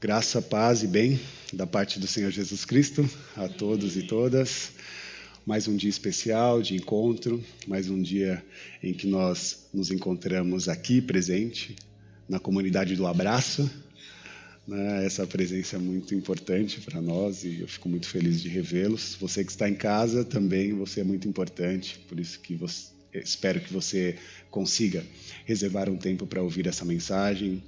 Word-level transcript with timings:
Graça, 0.00 0.40
paz 0.40 0.82
e 0.82 0.86
bem 0.86 1.20
da 1.52 1.66
parte 1.66 2.00
do 2.00 2.06
Senhor 2.06 2.30
Jesus 2.30 2.64
Cristo 2.64 3.06
a 3.36 3.46
todos 3.46 3.98
e 3.98 4.04
todas. 4.04 4.72
Mais 5.44 5.68
um 5.68 5.76
dia 5.76 5.90
especial 5.90 6.62
de 6.62 6.74
encontro, 6.74 7.44
mais 7.66 7.90
um 7.90 8.00
dia 8.00 8.42
em 8.82 8.94
que 8.94 9.06
nós 9.06 9.66
nos 9.74 9.90
encontramos 9.90 10.70
aqui 10.70 11.02
presente 11.02 11.76
na 12.26 12.40
comunidade 12.40 12.96
do 12.96 13.06
abraço. 13.06 13.70
Né? 14.66 15.04
Essa 15.04 15.26
presença 15.26 15.76
é 15.76 15.78
muito 15.78 16.14
importante 16.14 16.80
para 16.80 17.02
nós 17.02 17.44
e 17.44 17.60
eu 17.60 17.68
fico 17.68 17.86
muito 17.86 18.08
feliz 18.08 18.40
de 18.40 18.48
revê-los. 18.48 19.16
Você 19.20 19.44
que 19.44 19.50
está 19.50 19.68
em 19.68 19.74
casa 19.74 20.24
também, 20.24 20.72
você 20.72 21.02
é 21.02 21.04
muito 21.04 21.28
importante, 21.28 21.98
por 22.08 22.18
isso 22.18 22.40
que 22.40 22.54
você, 22.54 22.86
espero 23.12 23.60
que 23.60 23.70
você 23.70 24.16
consiga 24.50 25.04
reservar 25.44 25.90
um 25.90 25.98
tempo 25.98 26.26
para 26.26 26.42
ouvir 26.42 26.66
essa 26.66 26.86
mensagem 26.86 27.62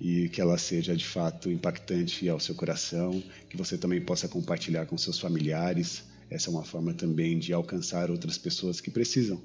e 0.00 0.28
que 0.28 0.40
ela 0.40 0.56
seja 0.56 0.96
de 0.96 1.04
fato 1.04 1.50
impactante 1.50 2.28
ao 2.28 2.38
seu 2.38 2.54
coração, 2.54 3.22
que 3.48 3.56
você 3.56 3.76
também 3.76 4.00
possa 4.00 4.28
compartilhar 4.28 4.86
com 4.86 4.96
seus 4.96 5.18
familiares. 5.18 6.04
Essa 6.30 6.50
é 6.50 6.52
uma 6.52 6.64
forma 6.64 6.94
também 6.94 7.38
de 7.38 7.52
alcançar 7.52 8.10
outras 8.10 8.38
pessoas 8.38 8.80
que 8.80 8.90
precisam 8.90 9.42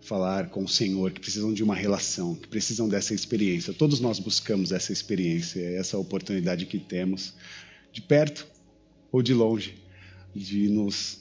falar 0.00 0.48
com 0.48 0.64
o 0.64 0.68
Senhor, 0.68 1.12
que 1.12 1.20
precisam 1.20 1.54
de 1.54 1.62
uma 1.62 1.76
relação, 1.76 2.34
que 2.34 2.48
precisam 2.48 2.88
dessa 2.88 3.14
experiência. 3.14 3.72
Todos 3.72 4.00
nós 4.00 4.18
buscamos 4.18 4.72
essa 4.72 4.92
experiência, 4.92 5.60
essa 5.60 5.96
oportunidade 5.96 6.66
que 6.66 6.78
temos, 6.78 7.34
de 7.92 8.02
perto 8.02 8.46
ou 9.12 9.22
de 9.22 9.32
longe, 9.32 9.76
de 10.34 10.68
nos 10.68 11.20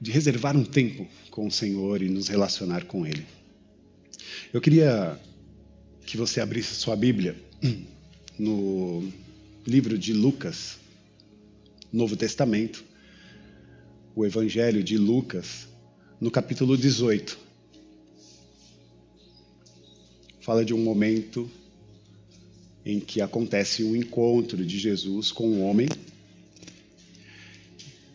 de 0.00 0.12
reservar 0.12 0.56
um 0.56 0.64
tempo 0.64 1.08
com 1.30 1.46
o 1.46 1.50
Senhor 1.50 2.02
e 2.02 2.08
nos 2.08 2.28
relacionar 2.28 2.84
com 2.84 3.04
Ele. 3.04 3.26
Eu 4.52 4.60
queria 4.60 5.18
que 6.08 6.16
você 6.16 6.40
abrisse 6.40 6.74
sua 6.74 6.96
Bíblia 6.96 7.36
no 8.38 9.12
livro 9.66 9.98
de 9.98 10.14
Lucas, 10.14 10.78
Novo 11.92 12.16
Testamento, 12.16 12.82
o 14.16 14.24
Evangelho 14.24 14.82
de 14.82 14.96
Lucas, 14.96 15.68
no 16.18 16.30
capítulo 16.30 16.78
18. 16.78 17.38
Fala 20.40 20.64
de 20.64 20.72
um 20.72 20.78
momento 20.78 21.46
em 22.86 22.98
que 23.00 23.20
acontece 23.20 23.84
um 23.84 23.94
encontro 23.94 24.64
de 24.64 24.78
Jesus 24.78 25.30
com 25.30 25.46
um 25.46 25.62
homem. 25.62 25.88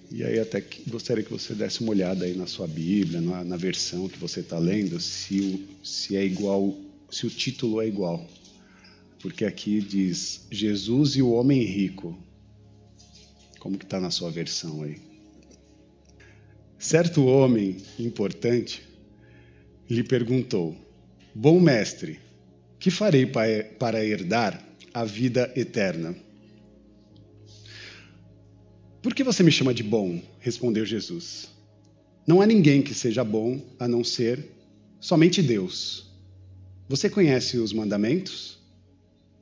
E 0.09 0.23
aí 0.23 0.39
até 0.39 0.59
que 0.59 0.89
gostaria 0.89 1.23
que 1.23 1.31
você 1.31 1.53
desse 1.53 1.81
uma 1.81 1.91
olhada 1.91 2.25
aí 2.25 2.35
na 2.35 2.47
sua 2.47 2.67
Bíblia, 2.67 3.21
na, 3.21 3.43
na 3.43 3.55
versão 3.55 4.09
que 4.09 4.17
você 4.17 4.39
está 4.39 4.57
lendo, 4.57 4.99
se, 4.99 5.63
se 5.83 6.17
é 6.17 6.25
igual 6.25 6.75
se 7.13 7.27
o 7.27 7.29
título 7.29 7.81
é 7.81 7.87
igual. 7.87 8.27
Porque 9.19 9.45
aqui 9.45 9.79
diz 9.79 10.47
Jesus 10.51 11.15
e 11.15 11.21
o 11.21 11.31
homem 11.31 11.63
rico. 11.63 12.17
Como 13.59 13.77
que 13.77 13.85
está 13.85 13.99
na 13.99 14.11
sua 14.11 14.29
versão 14.29 14.83
aí? 14.83 14.97
Certo 16.77 17.25
homem 17.25 17.77
importante 17.97 18.83
lhe 19.89 20.03
perguntou: 20.03 20.75
Bom 21.33 21.59
mestre, 21.59 22.19
que 22.79 22.91
farei 22.91 23.25
para 23.25 24.03
herdar 24.03 24.61
a 24.93 25.05
vida 25.05 25.51
eterna? 25.55 26.13
Por 29.01 29.13
que 29.13 29.23
você 29.23 29.43
me 29.43 29.51
chama 29.51 29.73
de 29.73 29.83
bom? 29.83 30.21
respondeu 30.39 30.85
Jesus. 30.85 31.49
Não 32.27 32.41
há 32.41 32.45
ninguém 32.45 32.81
que 32.81 32.93
seja 32.93 33.23
bom 33.23 33.61
a 33.79 33.87
não 33.87 34.03
ser 34.03 34.45
somente 34.99 35.41
Deus. 35.41 36.12
Você 36.87 37.09
conhece 37.09 37.57
os 37.57 37.71
mandamentos? 37.71 38.59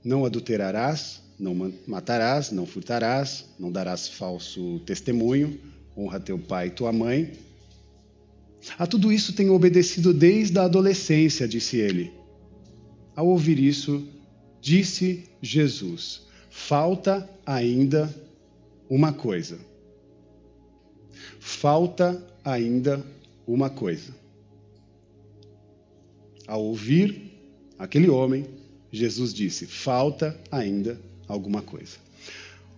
Não 0.04 0.26
adulterarás, 0.26 1.22
não 1.40 1.74
matarás, 1.88 2.52
não 2.52 2.66
furtarás, 2.66 3.46
não 3.58 3.72
darás 3.72 4.08
falso 4.08 4.80
testemunho, 4.86 5.60
honra 5.98 6.20
teu 6.20 6.38
pai 6.38 6.68
e 6.68 6.72
tua 6.72 6.94
mãe. 6.94 7.34
A 8.78 8.86
tudo 8.86 9.12
isso 9.12 9.34
tenho 9.34 9.54
obedecido 9.54 10.14
desde 10.14 10.60
a 10.60 10.64
adolescência, 10.64 11.48
disse 11.48 11.78
ele. 11.78 12.12
Ao 13.16 13.28
ouvir 13.28 13.60
isso, 13.60 14.08
disse 14.62 15.24
Jesus: 15.42 16.22
Falta 16.50 17.28
ainda 17.44 18.14
uma 18.88 19.12
coisa. 19.12 19.60
Falta 21.40 22.24
ainda 22.44 23.04
uma 23.48 23.70
coisa. 23.70 24.14
Ao 26.48 26.64
ouvir 26.64 27.31
aquele 27.82 28.10
homem, 28.10 28.46
Jesus 28.92 29.34
disse: 29.34 29.66
falta 29.66 30.40
ainda 30.52 31.02
alguma 31.28 31.64
coisa. 31.64 31.98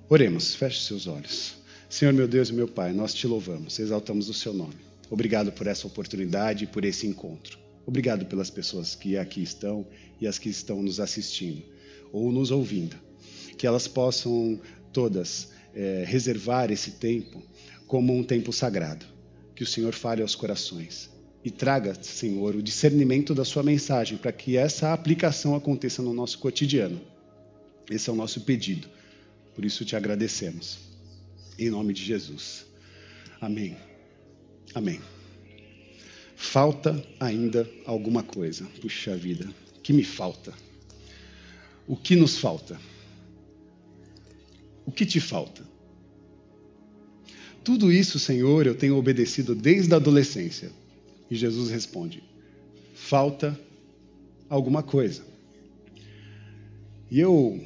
Oremos, 0.10 0.56
feche 0.56 0.82
seus 0.82 1.08
olhos. 1.08 1.56
Senhor 1.90 2.14
meu 2.14 2.28
Deus 2.28 2.50
e 2.50 2.54
meu 2.54 2.68
Pai, 2.68 2.94
nós 2.94 3.14
te 3.14 3.28
louvamos, 3.28 3.78
exaltamos 3.80 4.30
o 4.30 4.34
seu 4.34 4.54
nome. 4.54 4.78
Obrigado 5.10 5.52
por 5.52 5.68
essa 5.68 5.86
oportunidade 5.86 6.64
e 6.64 6.68
por 6.68 6.86
esse 6.86 7.06
encontro. 7.06 7.60
Obrigado 7.86 8.26
pelas 8.26 8.50
pessoas 8.50 8.96
que 8.96 9.18
aqui 9.18 9.44
estão 9.44 9.86
e 10.20 10.26
as 10.26 10.40
que 10.40 10.50
estão 10.50 10.82
nos 10.82 11.00
assistindo 11.00 11.62
ou 12.12 12.32
nos 12.32 12.50
ouvindo. 12.50 12.96
Que 13.58 13.68
elas 13.68 13.88
possam 13.88 14.60
todas 14.94 15.50
é, 15.76 16.04
reservar 16.08 16.72
esse 16.72 16.92
tempo 16.92 17.44
como 17.86 18.16
um 18.16 18.24
tempo 18.24 18.54
sagrado. 18.54 19.06
Que 19.54 19.64
o 19.64 19.68
Senhor 19.68 19.94
fale 19.94 20.22
aos 20.22 20.34
corações 20.34 21.13
e 21.44 21.52
traga, 21.52 21.94
Senhor, 22.02 22.56
o 22.56 22.64
discernimento 22.64 23.36
da 23.36 23.44
Sua 23.44 23.62
mensagem 23.62 24.18
para 24.18 24.32
que 24.32 24.56
essa 24.56 24.94
aplicação 24.94 25.56
aconteça 25.56 26.02
no 26.02 26.14
nosso 26.14 26.40
cotidiano. 26.40 27.02
Esse 27.92 28.10
é 28.10 28.14
o 28.14 28.16
nosso 28.16 28.42
pedido. 28.42 28.88
Por 29.54 29.66
isso 29.66 29.84
te 29.84 29.96
agradecemos. 29.96 30.80
Em 31.60 31.70
nome 31.70 31.94
de 31.94 32.04
Jesus. 32.04 32.66
Amém. 33.42 33.76
Amém. 34.74 35.02
Falta 36.36 37.06
ainda 37.20 37.70
alguma 37.86 38.24
coisa. 38.24 38.66
Puxa 38.82 39.16
vida, 39.16 39.48
o 39.78 39.82
que 39.82 39.92
me 39.92 40.04
falta? 40.04 40.54
O 41.86 41.98
que 41.98 42.16
nos 42.16 42.38
falta? 42.38 42.80
O 44.86 44.92
que 44.92 45.06
te 45.06 45.20
falta? 45.20 45.64
Tudo 47.64 47.92
isso, 47.92 48.18
Senhor, 48.18 48.66
eu 48.66 48.76
tenho 48.76 48.98
obedecido 48.98 49.54
desde 49.54 49.94
a 49.94 49.98
adolescência 49.98 50.72
e 51.34 51.36
Jesus 51.36 51.72
responde: 51.72 52.24
falta 52.94 53.60
alguma 54.48 54.84
coisa. 54.84 55.24
E 57.10 57.20
eu 57.20 57.60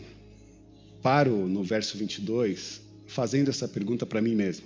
paro 1.02 1.48
no 1.48 1.64
verso 1.64 1.98
22 1.98 2.82
fazendo 3.08 3.50
essa 3.50 3.68
pergunta 3.68 4.06
para 4.06 4.22
mim 4.22 4.36
mesmo. 4.36 4.66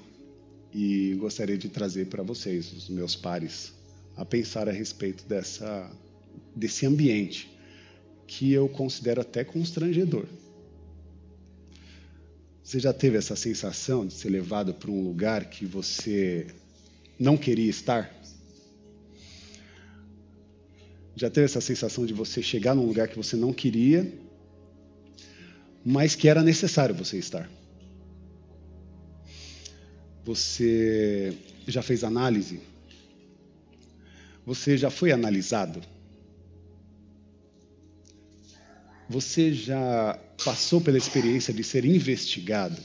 E 0.74 1.16
gostaria 1.16 1.58
de 1.58 1.68
trazer 1.68 2.06
para 2.08 2.22
vocês, 2.22 2.72
os 2.72 2.90
meus 2.90 3.16
pares, 3.16 3.74
a 4.16 4.24
pensar 4.24 4.70
a 4.70 4.72
respeito 4.72 5.26
dessa, 5.28 5.92
desse 6.56 6.86
ambiente 6.86 7.50
que 8.28 8.54
eu 8.54 8.70
considero 8.70 9.20
até 9.20 9.44
constrangedor. 9.44 10.26
Você 12.64 12.80
já 12.80 12.94
teve 12.94 13.18
essa 13.18 13.36
sensação 13.36 14.06
de 14.06 14.14
ser 14.14 14.30
levado 14.30 14.76
para 14.76 14.92
um 14.92 15.04
lugar 15.04 15.50
que 15.50 15.66
você 15.66 16.48
não 17.20 17.36
queria 17.36 17.70
estar? 17.70 18.21
Já 21.22 21.30
teve 21.30 21.46
essa 21.46 21.62
sensação 21.62 22.04
de 22.04 22.16
você 22.16 22.42
chegar 22.42 22.74
num 22.74 22.84
lugar 22.84 23.08
que 23.08 23.16
você 23.16 23.36
não 23.36 23.54
queria, 23.54 24.12
mas 25.86 26.16
que 26.16 26.28
era 26.28 26.42
necessário 26.42 26.96
você 26.96 27.20
estar? 27.20 27.48
Você 30.26 31.38
já 31.68 31.84
fez 31.84 32.04
análise? 32.04 32.60
Você 34.44 34.76
já 34.76 34.90
foi 34.90 35.12
analisado? 35.12 35.84
Você 39.08 39.54
já 39.54 40.20
passou 40.44 40.82
pela 40.82 40.98
experiência 40.98 41.54
de 41.54 41.64
ser 41.64 41.86
investigado? 41.86 42.82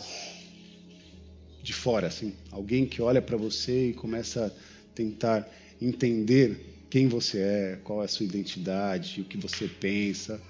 De 1.62 1.72
fora, 1.72 2.08
assim, 2.08 2.34
alguém 2.50 2.84
que 2.84 3.00
olha 3.00 3.22
para 3.22 3.38
você 3.38 3.88
e 3.88 3.94
começa 3.94 4.44
a 4.44 4.50
tentar 4.94 5.50
entender 5.80 6.75
quem 6.88 7.08
você 7.08 7.38
é, 7.38 7.80
qual 7.82 8.02
é 8.02 8.04
a 8.04 8.08
sua 8.08 8.24
identidade, 8.24 9.20
o 9.20 9.24
que 9.24 9.36
você 9.36 9.66
pensa, 9.68 10.40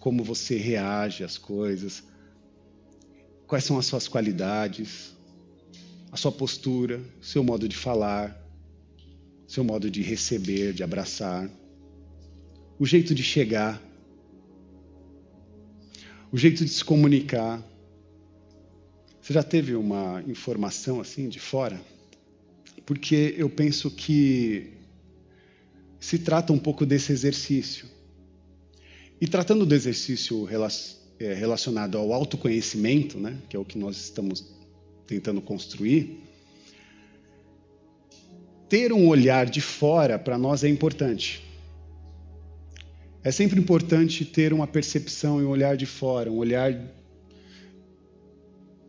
como 0.00 0.24
você 0.24 0.56
reage 0.56 1.24
às 1.24 1.38
coisas, 1.38 2.02
quais 3.46 3.64
são 3.64 3.78
as 3.78 3.86
suas 3.86 4.08
qualidades, 4.08 5.14
a 6.10 6.16
sua 6.16 6.32
postura, 6.32 7.00
seu 7.20 7.44
modo 7.44 7.68
de 7.68 7.76
falar, 7.76 8.36
seu 9.46 9.62
modo 9.62 9.90
de 9.90 10.02
receber, 10.02 10.72
de 10.72 10.82
abraçar, 10.82 11.48
o 12.78 12.84
jeito 12.84 13.14
de 13.14 13.22
chegar, 13.22 13.80
o 16.32 16.36
jeito 16.36 16.64
de 16.64 16.70
se 16.70 16.84
comunicar. 16.84 17.62
Você 19.20 19.32
já 19.32 19.42
teve 19.42 19.74
uma 19.74 20.22
informação 20.26 21.00
assim 21.00 21.28
de 21.28 21.40
fora? 21.40 21.80
Porque 22.84 23.34
eu 23.36 23.48
penso 23.48 23.90
que 23.90 24.75
se 25.98 26.18
trata 26.18 26.52
um 26.52 26.58
pouco 26.58 26.84
desse 26.84 27.12
exercício. 27.12 27.86
E 29.20 29.26
tratando 29.26 29.64
do 29.64 29.74
exercício 29.74 30.48
é, 31.18 31.32
relacionado 31.32 31.96
ao 31.96 32.12
autoconhecimento, 32.12 33.18
né, 33.18 33.38
que 33.48 33.56
é 33.56 33.58
o 33.58 33.64
que 33.64 33.78
nós 33.78 33.96
estamos 33.96 34.44
tentando 35.06 35.40
construir, 35.40 36.22
ter 38.68 38.92
um 38.92 39.08
olhar 39.08 39.46
de 39.46 39.60
fora 39.60 40.18
para 40.18 40.36
nós 40.36 40.64
é 40.64 40.68
importante. 40.68 41.42
É 43.22 43.30
sempre 43.30 43.58
importante 43.58 44.24
ter 44.24 44.52
uma 44.52 44.66
percepção 44.66 45.40
e 45.40 45.44
um 45.44 45.48
olhar 45.48 45.76
de 45.76 45.86
fora, 45.86 46.30
um 46.30 46.36
olhar 46.36 46.78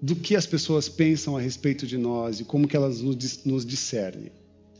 do 0.01 0.15
que 0.15 0.35
as 0.35 0.45
pessoas 0.45 0.87
pensam 0.87 1.35
a 1.35 1.41
respeito 1.41 1.87
de 1.87 1.97
nós 1.97 2.39
e 2.39 2.43
como 2.43 2.67
que 2.67 2.75
elas 2.75 3.01
nos 3.01 3.65
discernem. 3.65 4.31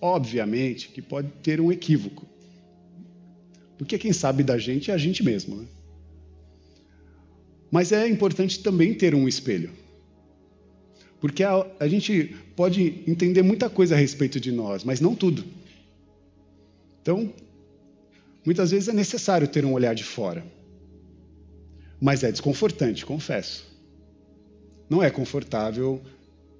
Obviamente 0.02 0.90
que 0.90 1.02
pode 1.02 1.30
ter 1.44 1.60
um 1.60 1.72
equívoco. 1.72 2.26
Porque 3.78 3.98
quem 3.98 4.14
sabe 4.14 4.44
da 4.44 4.58
gente 4.58 4.92
é 4.92 4.94
a 4.94 4.98
gente 4.98 5.24
mesmo. 5.24 5.56
Né? 5.56 5.66
Mas 7.72 7.92
é 7.92 8.08
importante 8.08 8.60
também 8.60 8.94
ter 8.94 9.14
um 9.14 9.28
espelho. 9.28 9.72
Porque 11.20 11.44
a, 11.44 11.66
a 11.80 11.88
gente 11.88 12.36
pode 12.56 13.04
entender 13.08 13.42
muita 13.42 13.70
coisa 13.70 13.96
a 13.96 13.98
respeito 13.98 14.40
de 14.40 14.52
nós, 14.52 14.84
mas 14.84 15.02
não 15.02 15.16
tudo. 15.16 15.44
Então, 17.02 17.34
muitas 18.46 18.72
vezes 18.72 18.90
é 18.90 18.94
necessário 18.94 19.48
ter 19.48 19.66
um 19.66 19.74
olhar 19.74 19.94
de 19.94 20.04
fora. 20.04 20.46
Mas 22.00 22.24
é 22.24 22.32
desconfortante, 22.32 23.06
confesso. 23.06 23.66
Não 24.90 25.04
é 25.04 25.10
confortável 25.10 26.02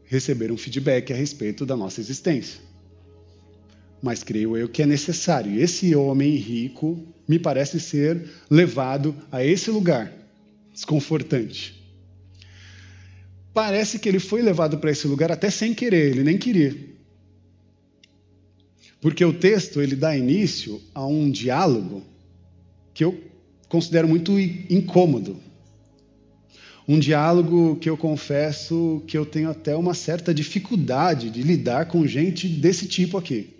receber 0.06 0.52
um 0.52 0.58
feedback 0.58 1.14
a 1.14 1.16
respeito 1.16 1.66
da 1.66 1.76
nossa 1.76 2.00
existência. 2.02 2.60
Mas 4.02 4.24
creio 4.24 4.56
eu 4.56 4.70
que 4.70 4.82
é 4.82 4.86
necessário. 4.86 5.60
Esse 5.60 5.96
homem 5.96 6.36
rico 6.36 7.04
me 7.28 7.40
parece 7.40 7.80
ser 7.80 8.30
levado 8.50 9.16
a 9.32 9.44
esse 9.44 9.70
lugar 9.70 10.12
desconfortante. 10.74 11.76
Parece 13.54 13.98
que 13.98 14.08
ele 14.08 14.20
foi 14.20 14.44
levado 14.44 14.78
para 14.78 14.92
esse 14.92 15.08
lugar 15.08 15.32
até 15.32 15.50
sem 15.50 15.74
querer, 15.74 16.12
ele 16.12 16.24
nem 16.24 16.38
queria. 16.38 16.76
Porque 19.02 19.26
o 19.26 19.34
texto 19.34 19.82
ele 19.82 19.96
dá 19.96 20.16
início 20.16 20.80
a 20.94 21.06
um 21.06 21.30
diálogo 21.30 22.04
que 22.94 23.04
eu 23.04 23.20
considero 23.68 24.08
muito 24.08 24.40
incômodo. 24.40 25.38
Um 26.88 27.00
diálogo 27.00 27.76
que 27.78 27.90
eu 27.90 27.98
confesso 27.98 29.04
que 29.08 29.18
eu 29.18 29.26
tenho 29.26 29.50
até 29.50 29.76
uma 29.76 29.94
certa 29.94 30.34
dificuldade 30.34 31.30
de 31.30 31.42
lidar 31.42 31.88
com 31.88 32.08
gente 32.08 32.48
desse 32.48 32.88
tipo 32.88 33.18
aqui. 33.18 33.57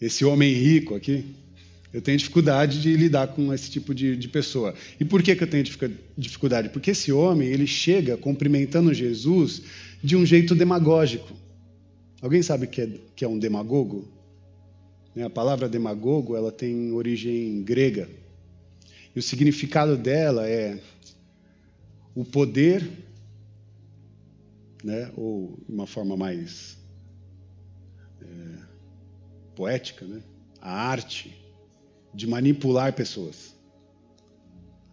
Esse 0.00 0.24
homem 0.24 0.52
rico 0.52 0.94
aqui. 0.94 1.24
Eu 1.92 2.00
tenho 2.00 2.16
dificuldade 2.16 2.80
de 2.80 2.96
lidar 2.96 3.28
com 3.28 3.52
esse 3.52 3.68
tipo 3.68 3.92
de, 3.92 4.16
de, 4.16 4.28
pessoa. 4.28 4.74
E 5.00 5.04
por 5.04 5.22
que, 5.22 5.34
que 5.34 5.42
eu 5.42 5.48
tenho 5.48 5.64
dificuldade? 6.16 6.68
Porque 6.68 6.92
esse 6.92 7.10
homem 7.10 7.48
ele 7.48 7.66
chega 7.66 8.16
cumprimentando 8.16 8.94
Jesus 8.94 9.62
de 10.02 10.14
um 10.14 10.24
jeito 10.24 10.54
demagógico. 10.54 11.34
Alguém 12.22 12.42
sabe 12.42 12.68
que 12.68 12.80
é, 12.80 12.88
que 13.16 13.24
é 13.24 13.28
um 13.28 13.38
demagogo? 13.38 14.08
Né, 15.14 15.24
a 15.24 15.30
palavra 15.30 15.68
demagogo 15.68 16.36
ela 16.36 16.52
tem 16.52 16.92
origem 16.92 17.62
grega. 17.62 18.08
E 19.14 19.18
o 19.18 19.22
significado 19.22 19.96
dela 19.96 20.48
é 20.48 20.78
o 22.14 22.24
poder, 22.24 22.88
né, 24.84 25.10
ou 25.16 25.58
de 25.66 25.74
uma 25.74 25.86
forma 25.86 26.16
mais 26.16 26.78
poética, 29.60 30.06
né, 30.06 30.22
a 30.58 30.72
arte 30.72 31.36
de 32.14 32.26
manipular 32.26 32.94
pessoas. 32.94 33.54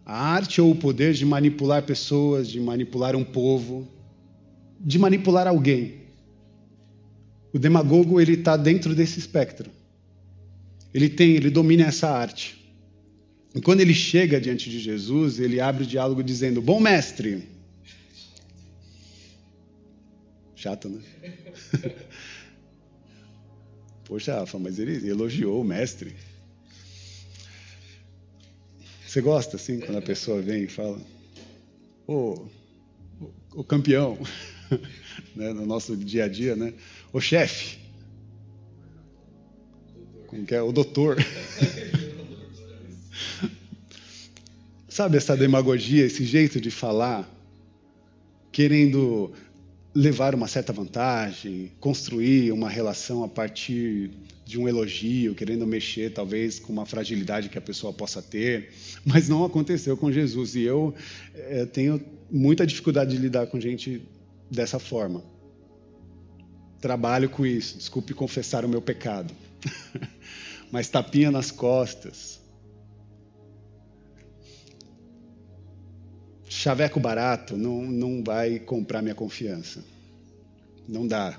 A 0.04 0.14
arte 0.14 0.60
ou 0.60 0.70
o 0.72 0.76
poder 0.76 1.14
de 1.14 1.24
manipular 1.24 1.82
pessoas, 1.84 2.46
de 2.46 2.60
manipular 2.60 3.16
um 3.16 3.24
povo, 3.24 3.88
de 4.78 4.98
manipular 4.98 5.46
alguém. 5.46 6.02
O 7.50 7.58
demagogo 7.58 8.20
ele 8.20 8.34
está 8.34 8.58
dentro 8.58 8.94
desse 8.94 9.18
espectro. 9.18 9.70
Ele 10.92 11.08
tem, 11.08 11.30
ele 11.30 11.48
domina 11.48 11.84
essa 11.84 12.10
arte. 12.10 12.58
E 13.54 13.62
quando 13.62 13.80
ele 13.80 13.94
chega 13.94 14.38
diante 14.38 14.68
de 14.68 14.78
Jesus, 14.78 15.40
ele 15.40 15.62
abre 15.62 15.84
o 15.84 15.86
diálogo 15.86 16.22
dizendo: 16.22 16.60
Bom 16.60 16.78
mestre. 16.78 17.48
Chato, 20.54 20.90
né? 20.90 21.00
Poxa, 24.08 24.34
Rafa, 24.36 24.58
mas 24.58 24.78
ele 24.78 25.06
elogiou 25.06 25.60
o 25.60 25.64
mestre. 25.64 26.16
Você 29.06 29.20
gosta 29.20 29.56
assim 29.56 29.78
quando 29.80 29.98
a 29.98 30.02
pessoa 30.02 30.40
vem 30.40 30.64
e 30.64 30.68
fala, 30.68 30.98
ô, 32.06 32.46
o 33.52 33.62
campeão, 33.62 34.18
né, 35.36 35.52
no 35.52 35.66
nosso 35.66 35.94
dia 35.94 36.24
a 36.24 36.28
dia, 36.28 36.56
né? 36.56 36.72
O 37.12 37.20
chefe, 37.20 37.78
como 40.26 40.46
que 40.46 40.54
é? 40.54 40.62
O 40.62 40.72
doutor. 40.72 41.16
Sabe 44.88 45.18
essa 45.18 45.36
demagogia, 45.36 46.06
esse 46.06 46.24
jeito 46.24 46.60
de 46.60 46.70
falar, 46.70 47.28
querendo 48.50 49.32
levar 49.94 50.34
uma 50.34 50.46
certa 50.46 50.72
vantagem, 50.72 51.72
construir 51.80 52.52
uma 52.52 52.68
relação 52.68 53.24
a 53.24 53.28
partir 53.28 54.10
de 54.44 54.58
um 54.58 54.66
elogio, 54.66 55.34
querendo 55.34 55.66
mexer 55.66 56.12
talvez 56.12 56.58
com 56.58 56.72
uma 56.72 56.86
fragilidade 56.86 57.48
que 57.48 57.58
a 57.58 57.60
pessoa 57.60 57.92
possa 57.92 58.22
ter, 58.22 58.70
mas 59.04 59.28
não 59.28 59.44
aconteceu 59.44 59.96
com 59.96 60.10
Jesus. 60.10 60.54
E 60.54 60.62
eu 60.62 60.94
é, 61.34 61.66
tenho 61.66 62.00
muita 62.30 62.66
dificuldade 62.66 63.10
de 63.10 63.18
lidar 63.18 63.46
com 63.46 63.60
gente 63.60 64.02
dessa 64.50 64.78
forma. 64.78 65.22
Trabalho 66.80 67.28
com 67.28 67.44
isso, 67.44 67.76
desculpe 67.76 68.14
confessar 68.14 68.64
o 68.64 68.68
meu 68.68 68.80
pecado, 68.80 69.34
mas 70.70 70.88
tapinha 70.88 71.30
nas 71.30 71.50
costas, 71.50 72.40
chaveco 76.48 76.98
barato 76.98 77.56
não, 77.56 77.82
não 77.82 78.22
vai 78.22 78.58
comprar 78.58 79.02
minha 79.02 79.14
confiança. 79.14 79.84
Não 80.88 81.06
dá. 81.06 81.38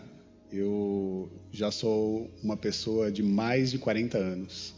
Eu 0.51 1.29
já 1.51 1.71
sou 1.71 2.29
uma 2.43 2.57
pessoa 2.57 3.11
de 3.11 3.23
mais 3.23 3.71
de 3.71 3.77
40 3.77 4.17
anos. 4.17 4.73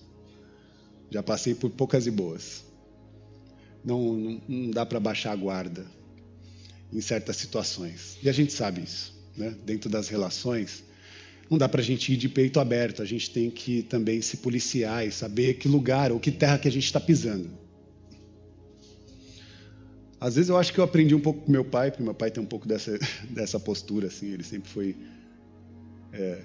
Já 1.09 1.21
passei 1.21 1.53
por 1.53 1.69
poucas 1.71 2.07
e 2.07 2.11
boas. 2.11 2.63
Não, 3.83 4.13
não, 4.13 4.41
não 4.47 4.71
dá 4.71 4.85
para 4.85 4.99
baixar 4.99 5.31
a 5.31 5.35
guarda 5.35 5.85
em 6.91 7.01
certas 7.01 7.37
situações. 7.37 8.17
E 8.21 8.29
a 8.29 8.33
gente 8.33 8.53
sabe 8.53 8.81
isso. 8.81 9.13
Né? 9.35 9.55
Dentro 9.65 9.89
das 9.89 10.07
relações, 10.09 10.83
não 11.49 11.57
dá 11.57 11.67
para 11.67 11.81
a 11.81 11.83
gente 11.83 12.13
ir 12.13 12.17
de 12.17 12.29
peito 12.29 12.59
aberto. 12.59 13.01
A 13.01 13.05
gente 13.05 13.29
tem 13.29 13.49
que 13.49 13.83
também 13.83 14.21
se 14.21 14.37
policiar 14.37 15.05
e 15.05 15.11
saber 15.11 15.55
que 15.55 15.67
lugar 15.67 16.11
ou 16.11 16.19
que 16.19 16.31
terra 16.31 16.57
que 16.57 16.67
a 16.67 16.71
gente 16.71 16.85
está 16.85 16.99
pisando. 16.99 17.49
Às 20.21 20.35
vezes 20.35 20.49
eu 20.49 20.57
acho 20.57 20.71
que 20.71 20.79
eu 20.79 20.83
aprendi 20.83 21.15
um 21.15 21.19
pouco 21.19 21.41
com 21.41 21.51
meu 21.51 21.65
pai, 21.65 21.89
porque 21.89 22.03
meu 22.03 22.13
pai 22.13 22.29
tem 22.29 22.43
um 22.43 22.45
pouco 22.45 22.67
dessa, 22.67 22.95
dessa 23.27 23.59
postura, 23.59 24.05
assim, 24.05 24.27
ele 24.27 24.43
sempre 24.43 24.69
foi 24.69 24.95
é, 26.13 26.43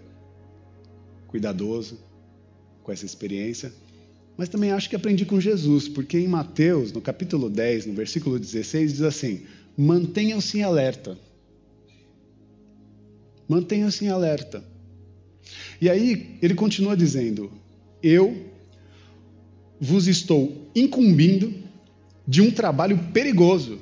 cuidadoso 1.28 2.00
com 2.83 2.90
essa 2.90 3.04
experiência. 3.04 3.71
Mas 4.35 4.49
também 4.49 4.73
acho 4.73 4.88
que 4.88 4.97
aprendi 4.97 5.26
com 5.26 5.38
Jesus, 5.38 5.88
porque 5.88 6.18
em 6.18 6.26
Mateus, 6.26 6.90
no 6.90 7.02
capítulo 7.02 7.50
10, 7.50 7.85
no 7.85 7.92
versículo 7.92 8.38
16, 8.38 8.92
diz 8.92 9.02
assim: 9.02 9.42
mantenham-se 9.76 10.56
em 10.56 10.62
alerta. 10.62 11.18
Mantenham-se 13.47 14.06
em 14.06 14.09
alerta. 14.09 14.64
E 15.80 15.90
aí 15.90 16.38
ele 16.40 16.54
continua 16.54 16.97
dizendo: 16.97 17.52
Eu 18.02 18.50
vos 19.78 20.06
estou 20.06 20.71
incumbindo 20.75 21.66
de 22.26 22.42
um 22.42 22.50
trabalho 22.50 22.99
perigoso. 23.12 23.80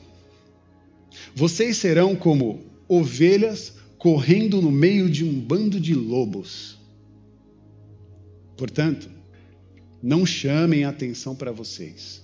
Vocês 1.34 1.76
serão 1.76 2.14
como 2.14 2.60
ovelhas 2.88 3.74
correndo 3.98 4.60
no 4.60 4.70
meio 4.70 5.08
de 5.08 5.24
um 5.24 5.40
bando 5.40 5.80
de 5.80 5.94
lobos. 5.94 6.78
Portanto, 8.56 9.08
não 10.02 10.26
chamem 10.26 10.84
atenção 10.84 11.34
para 11.34 11.50
vocês. 11.50 12.22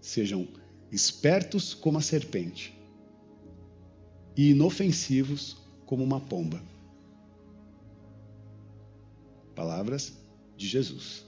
Sejam 0.00 0.48
espertos 0.90 1.74
como 1.74 1.98
a 1.98 2.00
serpente 2.00 2.74
e 4.36 4.50
inofensivos 4.50 5.56
como 5.84 6.02
uma 6.02 6.20
pomba. 6.20 6.62
Palavras 9.54 10.14
de 10.56 10.66
Jesus. 10.66 11.24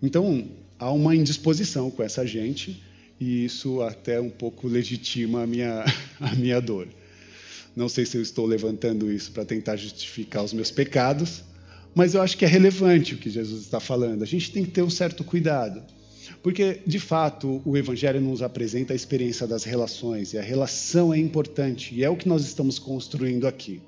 Então, 0.00 0.48
há 0.82 0.90
uma 0.90 1.14
indisposição 1.14 1.90
com 1.90 2.02
essa 2.02 2.26
gente 2.26 2.82
e 3.20 3.44
isso 3.44 3.80
até 3.82 4.20
um 4.20 4.28
pouco 4.28 4.66
legitima 4.66 5.44
a 5.44 5.46
minha, 5.46 5.84
a 6.18 6.34
minha 6.34 6.60
dor. 6.60 6.88
Não 7.74 7.88
sei 7.88 8.04
se 8.04 8.16
eu 8.16 8.22
estou 8.22 8.44
levantando 8.44 9.10
isso 9.10 9.30
para 9.30 9.44
tentar 9.44 9.76
justificar 9.76 10.42
os 10.42 10.52
meus 10.52 10.72
pecados, 10.72 11.44
mas 11.94 12.14
eu 12.14 12.20
acho 12.20 12.36
que 12.36 12.44
é 12.44 12.48
relevante 12.48 13.14
o 13.14 13.18
que 13.18 13.30
Jesus 13.30 13.62
está 13.62 13.78
falando. 13.78 14.22
A 14.22 14.26
gente 14.26 14.50
tem 14.50 14.64
que 14.64 14.72
ter 14.72 14.82
um 14.82 14.90
certo 14.90 15.22
cuidado. 15.22 15.82
Porque, 16.42 16.80
de 16.84 16.98
fato, 16.98 17.62
o 17.64 17.76
Evangelho 17.76 18.20
nos 18.20 18.42
apresenta 18.42 18.92
a 18.92 18.96
experiência 18.96 19.46
das 19.46 19.62
relações, 19.62 20.32
e 20.32 20.38
a 20.38 20.42
relação 20.42 21.14
é 21.14 21.18
importante, 21.18 21.94
e 21.94 22.02
é 22.02 22.10
o 22.10 22.16
que 22.16 22.28
nós 22.28 22.44
estamos 22.44 22.80
construindo 22.80 23.46
aqui. 23.46 23.80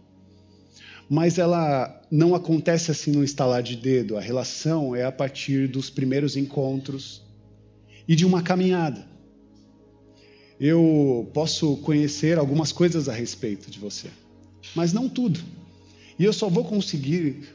Mas 1.09 1.39
ela 1.39 2.03
não 2.11 2.35
acontece 2.35 2.91
assim 2.91 3.13
no 3.13 3.23
estalar 3.23 3.63
de 3.63 3.77
dedo, 3.77 4.17
a 4.17 4.21
relação 4.21 4.97
é 4.97 5.05
a 5.05 5.13
partir 5.13 5.69
dos 5.69 5.91
primeiros 5.91 6.37
encontros 6.37 7.23
e 8.09 8.17
de 8.17 8.25
uma 8.25 8.43
caminhada. 8.43 9.07
Eu 10.59 11.29
posso 11.35 11.77
conhecer 11.79 12.39
algumas 12.39 12.73
coisas 12.73 13.09
a 13.09 13.13
respeito 13.13 13.71
de 13.71 13.79
você, 13.79 14.09
mas 14.75 14.93
não 14.93 15.09
tudo. 15.09 15.41
E 16.19 16.25
eu 16.25 16.33
só 16.33 16.49
vou 16.49 16.65
conseguir 16.65 17.49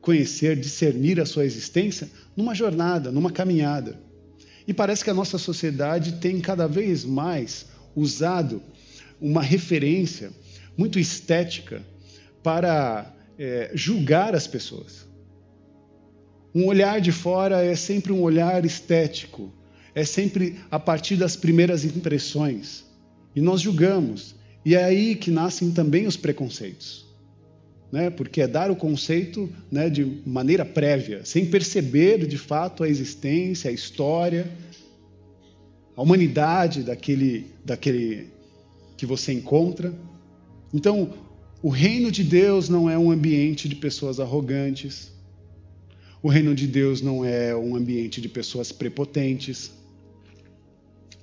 conhecer, 0.00 0.56
discernir 0.56 1.20
a 1.20 1.26
sua 1.26 1.44
existência 1.44 2.10
numa 2.36 2.54
jornada, 2.54 3.10
numa 3.10 3.30
caminhada. 3.30 3.98
E 4.66 4.74
parece 4.74 5.02
que 5.02 5.10
a 5.10 5.14
nossa 5.14 5.38
sociedade 5.38 6.20
tem 6.20 6.40
cada 6.40 6.66
vez 6.68 7.04
mais 7.04 7.66
usado 7.96 8.62
uma 9.20 9.42
referência 9.42 10.30
muito 10.76 10.98
estética 10.98 11.82
para 12.42 13.14
é, 13.38 13.70
julgar 13.74 14.34
as 14.34 14.46
pessoas. 14.46 15.06
Um 16.54 16.66
olhar 16.66 17.00
de 17.00 17.12
fora 17.12 17.62
é 17.62 17.74
sempre 17.74 18.12
um 18.12 18.20
olhar 18.20 18.64
estético, 18.64 19.52
é 19.94 20.04
sempre 20.04 20.60
a 20.70 20.78
partir 20.78 21.16
das 21.16 21.36
primeiras 21.36 21.84
impressões. 21.84 22.84
E 23.34 23.40
nós 23.40 23.60
julgamos. 23.60 24.34
E 24.64 24.74
é 24.74 24.84
aí 24.84 25.16
que 25.16 25.30
nascem 25.30 25.70
também 25.72 26.06
os 26.06 26.16
preconceitos. 26.16 27.06
Né? 27.90 28.10
Porque 28.10 28.42
é 28.42 28.46
dar 28.46 28.70
o 28.70 28.76
conceito 28.76 29.50
né, 29.70 29.90
de 29.90 30.22
maneira 30.26 30.64
prévia, 30.64 31.24
sem 31.24 31.46
perceber 31.46 32.26
de 32.26 32.38
fato 32.38 32.84
a 32.84 32.88
existência, 32.88 33.70
a 33.70 33.72
história, 33.72 34.50
a 35.96 36.02
humanidade 36.02 36.82
daquele, 36.82 37.46
daquele 37.64 38.28
que 38.96 39.04
você 39.04 39.32
encontra. 39.32 39.92
Então, 40.72 41.12
o 41.62 41.68
reino 41.68 42.10
de 42.10 42.24
Deus 42.24 42.68
não 42.68 42.90
é 42.90 42.98
um 42.98 43.12
ambiente 43.12 43.68
de 43.68 43.76
pessoas 43.76 44.18
arrogantes. 44.18 45.12
O 46.20 46.28
reino 46.28 46.56
de 46.56 46.66
Deus 46.66 47.00
não 47.00 47.24
é 47.24 47.54
um 47.54 47.76
ambiente 47.76 48.20
de 48.20 48.28
pessoas 48.28 48.72
prepotentes. 48.72 49.70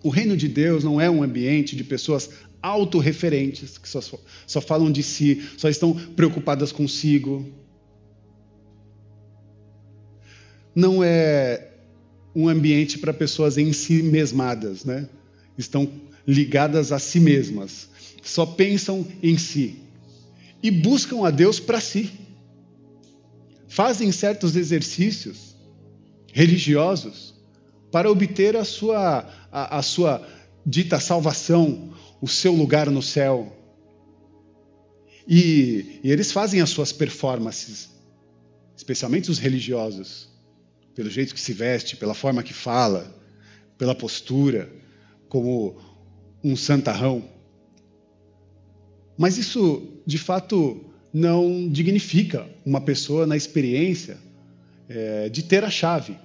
O 0.01 0.07
reino 0.07 0.37
de 0.37 0.47
Deus 0.47 0.81
não 0.81 0.99
é 0.99 1.09
um 1.09 1.21
ambiente 1.21 1.75
de 1.75 1.83
pessoas 1.83 2.29
autorreferentes, 2.61 3.77
que 3.77 3.87
só, 3.87 3.99
só 4.47 4.61
falam 4.61 4.89
de 4.89 5.03
si, 5.03 5.43
só 5.57 5.67
estão 5.67 5.93
preocupadas 5.93 6.71
consigo. 6.71 7.45
Não 10.73 11.03
é 11.03 11.73
um 12.33 12.47
ambiente 12.47 12.97
para 12.97 13.13
pessoas 13.13 13.57
em 13.57 13.73
si 13.73 14.01
mesmadas, 14.01 14.85
né? 14.85 15.09
Estão 15.57 15.91
ligadas 16.25 16.93
a 16.93 16.99
si 16.99 17.19
mesmas, 17.19 17.89
só 18.21 18.45
pensam 18.45 19.05
em 19.21 19.37
si 19.37 19.88
e 20.61 20.69
buscam 20.69 21.25
a 21.25 21.31
Deus 21.31 21.59
para 21.59 21.79
si. 21.79 22.11
Fazem 23.67 24.11
certos 24.11 24.55
exercícios 24.55 25.55
religiosos 26.33 27.35
para 27.91 28.09
obter 28.09 28.55
a 28.55 28.63
sua, 28.63 29.27
a, 29.51 29.77
a 29.77 29.81
sua 29.81 30.27
dita 30.65 30.99
salvação, 30.99 31.93
o 32.21 32.27
seu 32.27 32.53
lugar 32.53 32.89
no 32.89 33.01
céu. 33.01 33.55
E, 35.27 35.99
e, 36.03 36.11
eles 36.11 36.31
fazem 36.31 36.61
as 36.61 36.69
suas 36.69 36.91
performances, 36.91 37.89
especialmente 38.75 39.29
os 39.29 39.37
religiosos, 39.37 40.29
pelo 40.95 41.09
jeito 41.09 41.33
que 41.33 41.39
se 41.39 41.53
veste, 41.53 41.95
pela 41.95 42.13
forma 42.13 42.43
que 42.43 42.53
fala, 42.53 43.15
pela 43.77 43.95
postura, 43.95 44.71
como 45.27 45.77
um 46.43 46.55
santarrão. 46.55 47.23
Mas 49.17 49.37
isso, 49.37 49.98
de 50.09 50.17
fato, 50.17 50.83
não 51.13 51.69
dignifica 51.69 52.49
uma 52.65 52.81
pessoa 52.81 53.27
na 53.27 53.37
experiência 53.37 54.17
é, 54.89 55.29
de 55.29 55.43
ter 55.43 55.63
a 55.63 55.69
chave 55.69 56.17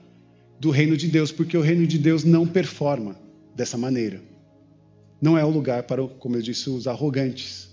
do 0.58 0.70
reino 0.70 0.96
de 0.96 1.06
Deus, 1.06 1.30
porque 1.30 1.54
o 1.54 1.60
reino 1.60 1.86
de 1.86 1.98
Deus 1.98 2.24
não 2.24 2.46
performa 2.46 3.14
dessa 3.54 3.76
maneira. 3.76 4.22
Não 5.20 5.36
é 5.36 5.44
um 5.44 5.50
lugar 5.50 5.82
para, 5.82 6.02
como 6.02 6.34
eu 6.34 6.40
disse, 6.40 6.70
os 6.70 6.86
arrogantes. 6.86 7.68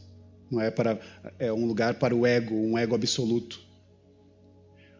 Não 0.51 0.59
é 0.59 0.69
para 0.69 0.99
é 1.39 1.53
um 1.53 1.65
lugar 1.65 1.93
para 1.93 2.13
o 2.13 2.27
ego, 2.27 2.55
um 2.55 2.77
ego 2.77 2.93
absoluto. 2.93 3.61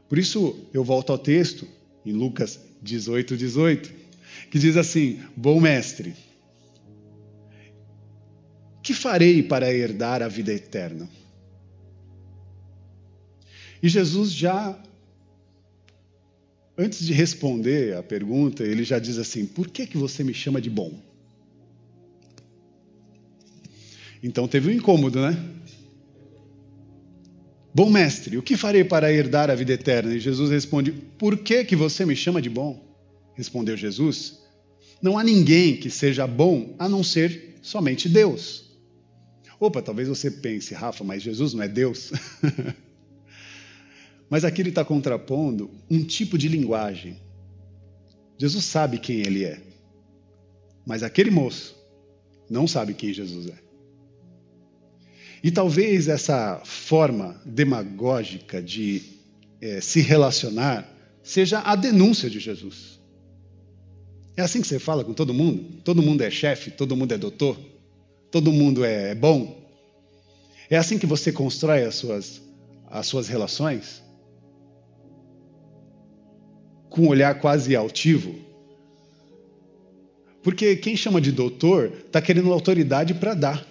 Por 0.08 0.18
isso 0.18 0.66
eu 0.74 0.82
volto 0.82 1.12
ao 1.12 1.18
texto 1.18 1.68
em 2.06 2.14
Lucas 2.14 2.58
18, 2.82 3.36
18, 3.36 3.94
que 4.50 4.58
diz 4.58 4.78
assim: 4.78 5.20
Bom 5.36 5.60
mestre, 5.60 6.14
que 8.82 8.94
farei 8.94 9.44
para 9.44 9.74
herdar 9.74 10.22
a 10.22 10.28
vida 10.28 10.54
eterna? 10.54 11.08
E 13.82 13.90
Jesus 13.90 14.32
já 14.32 14.78
antes 16.78 17.06
de 17.06 17.14
responder 17.14 17.96
a 17.96 18.04
pergunta, 18.04 18.64
ele 18.64 18.84
já 18.84 19.00
diz 19.00 19.18
assim: 19.18 19.46
Por 19.46 19.68
que, 19.68 19.86
que 19.86 19.98
você 19.98 20.24
me 20.24 20.34
chama 20.34 20.60
de 20.60 20.70
bom? 20.70 21.00
Então 24.24 24.48
teve 24.48 24.70
um 24.70 24.74
incômodo, 24.74 25.22
né? 25.22 25.38
Bom 27.74 27.90
mestre, 27.90 28.38
o 28.38 28.44
que 28.44 28.58
farei 28.58 28.84
para 28.84 29.12
herdar 29.12 29.50
a 29.50 29.56
vida 29.56 29.74
eterna? 29.74 30.14
E 30.14 30.20
Jesus 30.20 30.50
responde: 30.50 30.92
Por 30.92 31.38
que, 31.38 31.64
que 31.64 31.76
você 31.76 32.06
me 32.06 32.16
chama 32.16 32.42
de 32.42 32.50
bom? 32.50 32.84
Respondeu 33.36 33.78
Jesus: 33.78 34.40
Não 35.02 35.18
há 35.18 35.24
ninguém 35.24 35.78
que 35.78 35.90
seja 35.90 36.26
bom 36.28 36.76
a 36.78 36.90
não 36.90 37.04
ser 37.04 37.58
somente 37.62 38.10
Deus. 38.10 38.71
Opa, 39.62 39.80
talvez 39.80 40.08
você 40.08 40.32
pense, 40.32 40.74
Rafa, 40.74 41.04
mas 41.04 41.22
Jesus 41.22 41.54
não 41.54 41.62
é 41.62 41.68
Deus? 41.68 42.12
Mas 44.28 44.46
aqui 44.46 44.62
ele 44.62 44.70
está 44.70 44.86
contrapondo 44.86 45.70
um 45.90 46.06
tipo 46.06 46.38
de 46.38 46.48
linguagem. 46.48 47.18
Jesus 48.38 48.64
sabe 48.64 48.98
quem 48.98 49.20
ele 49.20 49.44
é, 49.44 49.62
mas 50.86 51.04
aquele 51.04 51.30
moço 51.30 51.76
não 52.50 52.66
sabe 52.66 52.94
quem 52.94 53.14
Jesus 53.14 53.48
é. 53.48 53.60
E 55.44 55.52
talvez 55.52 56.08
essa 56.08 56.62
forma 56.64 57.42
demagógica 57.46 58.64
de 58.64 59.04
é, 59.60 59.82
se 59.82 60.00
relacionar 60.00 60.90
seja 61.22 61.60
a 61.60 61.76
denúncia 61.76 62.30
de 62.30 62.40
Jesus. 62.40 63.02
É 64.38 64.42
assim 64.42 64.62
que 64.62 64.68
você 64.68 64.80
fala 64.80 65.04
com 65.04 65.14
todo 65.14 65.34
mundo? 65.34 65.82
Todo 65.84 66.02
mundo 66.02 66.22
é 66.22 66.32
chefe, 66.32 66.72
todo 66.72 66.96
mundo 66.96 67.12
é 67.12 67.18
doutor, 67.18 67.60
todo 68.32 68.52
mundo 68.52 68.84
é 68.84 69.14
bom. 69.14 69.60
É 70.70 70.78
assim 70.78 70.98
que 70.98 71.06
você 71.06 71.32
constrói 71.32 71.84
as 71.84 71.96
suas, 71.96 72.42
as 72.90 73.06
suas 73.06 73.28
relações? 73.28 74.02
com 76.92 77.04
um 77.04 77.08
olhar 77.08 77.34
quase 77.40 77.76
altivo. 77.76 78.36
Porque 80.44 80.76
quem 80.76 80.96
chama 80.96 81.22
de 81.22 81.32
doutor 81.32 81.92
está 82.06 82.22
querendo 82.22 82.52
autoridade 82.52 83.14
para 83.16 83.34
dar. 83.34 83.66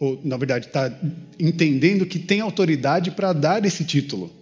Ou, 0.00 0.18
na 0.24 0.36
verdade, 0.36 0.66
está 0.66 0.98
entendendo 1.38 2.06
que 2.06 2.18
tem 2.18 2.40
autoridade 2.40 3.10
para 3.10 3.32
dar 3.32 3.64
esse 3.64 3.84
título. 3.84 4.32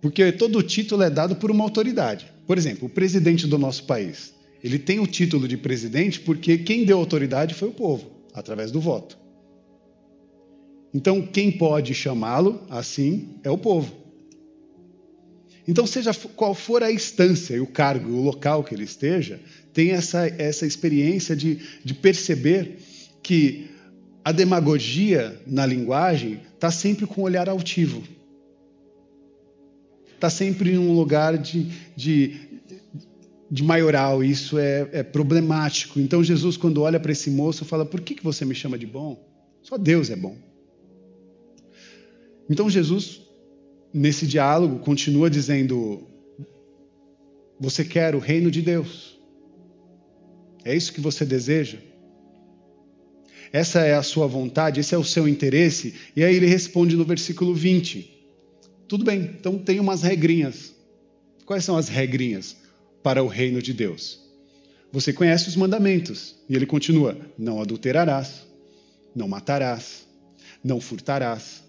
Porque 0.00 0.30
todo 0.32 0.62
título 0.62 1.02
é 1.02 1.10
dado 1.10 1.36
por 1.36 1.50
uma 1.50 1.64
autoridade. 1.64 2.30
Por 2.46 2.56
exemplo, 2.56 2.86
o 2.86 2.90
presidente 2.90 3.46
do 3.46 3.58
nosso 3.58 3.84
país. 3.84 4.32
Ele 4.66 4.80
tem 4.80 4.98
o 4.98 5.06
título 5.06 5.46
de 5.46 5.56
presidente 5.56 6.18
porque 6.18 6.58
quem 6.58 6.84
deu 6.84 6.98
autoridade 6.98 7.54
foi 7.54 7.68
o 7.68 7.72
povo, 7.72 8.10
através 8.34 8.72
do 8.72 8.80
voto. 8.80 9.16
Então, 10.92 11.22
quem 11.22 11.52
pode 11.52 11.94
chamá-lo 11.94 12.66
assim 12.68 13.38
é 13.44 13.50
o 13.50 13.56
povo. 13.56 13.94
Então, 15.68 15.86
seja 15.86 16.12
qual 16.34 16.52
for 16.52 16.82
a 16.82 16.90
instância 16.90 17.54
e 17.54 17.60
o 17.60 17.66
cargo, 17.68 18.10
o 18.10 18.20
local 18.20 18.64
que 18.64 18.74
ele 18.74 18.82
esteja, 18.82 19.38
tem 19.72 19.92
essa, 19.92 20.26
essa 20.36 20.66
experiência 20.66 21.36
de, 21.36 21.60
de 21.84 21.94
perceber 21.94 22.78
que 23.22 23.70
a 24.24 24.32
demagogia 24.32 25.40
na 25.46 25.64
linguagem 25.64 26.40
está 26.54 26.72
sempre 26.72 27.06
com 27.06 27.20
um 27.20 27.24
olhar 27.24 27.48
altivo. 27.48 28.02
Está 30.16 30.28
sempre 30.28 30.72
em 30.72 30.78
um 30.78 30.92
lugar 30.92 31.38
de, 31.38 31.70
de, 31.94 32.45
de 33.50 33.62
maioral, 33.62 34.24
isso 34.24 34.58
é, 34.58 34.88
é, 34.92 35.02
problemático. 35.02 36.00
Então 36.00 36.22
Jesus, 36.22 36.56
quando 36.56 36.82
olha 36.82 36.98
para 36.98 37.12
esse 37.12 37.30
moço, 37.30 37.64
fala: 37.64 37.84
Por 37.84 38.00
que, 38.00 38.14
que 38.14 38.24
você 38.24 38.44
me 38.44 38.54
chama 38.54 38.78
de 38.78 38.86
bom? 38.86 39.24
Só 39.62 39.76
Deus 39.76 40.10
é 40.10 40.16
bom. 40.16 40.36
Então 42.48 42.70
Jesus 42.70 43.26
nesse 43.96 44.26
diálogo, 44.26 44.78
continua 44.80 45.30
dizendo: 45.30 46.06
Você 47.58 47.82
quer 47.82 48.14
o 48.14 48.18
reino 48.18 48.50
de 48.50 48.60
Deus? 48.60 49.18
É 50.64 50.76
isso 50.76 50.92
que 50.92 51.00
você 51.00 51.24
deseja? 51.24 51.78
Essa 53.52 53.80
é 53.80 53.94
a 53.94 54.02
sua 54.02 54.26
vontade, 54.26 54.80
esse 54.80 54.94
é 54.94 54.98
o 54.98 55.04
seu 55.04 55.26
interesse? 55.26 55.94
E 56.14 56.22
aí 56.22 56.34
ele 56.34 56.46
responde 56.46 56.94
no 56.94 57.04
versículo 57.04 57.54
20: 57.54 58.28
Tudo 58.86 59.04
bem, 59.04 59.34
então 59.38 59.58
tem 59.58 59.80
umas 59.80 60.02
regrinhas. 60.02 60.74
Quais 61.46 61.64
são 61.64 61.76
as 61.76 61.88
regrinhas? 61.88 62.56
Para 63.02 63.22
o 63.22 63.26
reino 63.26 63.62
de 63.62 63.72
Deus. 63.72 64.26
Você 64.92 65.12
conhece 65.12 65.48
os 65.48 65.56
mandamentos. 65.56 66.36
E 66.48 66.54
ele 66.54 66.66
continua: 66.66 67.16
não 67.38 67.60
adulterarás, 67.60 68.46
não 69.14 69.28
matarás, 69.28 70.06
não 70.62 70.80
furtarás, 70.80 71.62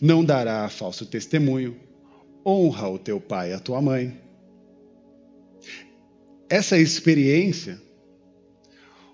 não 0.00 0.24
dará 0.24 0.68
falso 0.68 1.06
testemunho, 1.06 1.76
honra 2.44 2.88
o 2.88 2.98
teu 2.98 3.20
pai 3.20 3.50
e 3.50 3.54
a 3.54 3.58
tua 3.58 3.80
mãe. 3.80 4.20
Essa 6.48 6.78
experiência, 6.78 7.80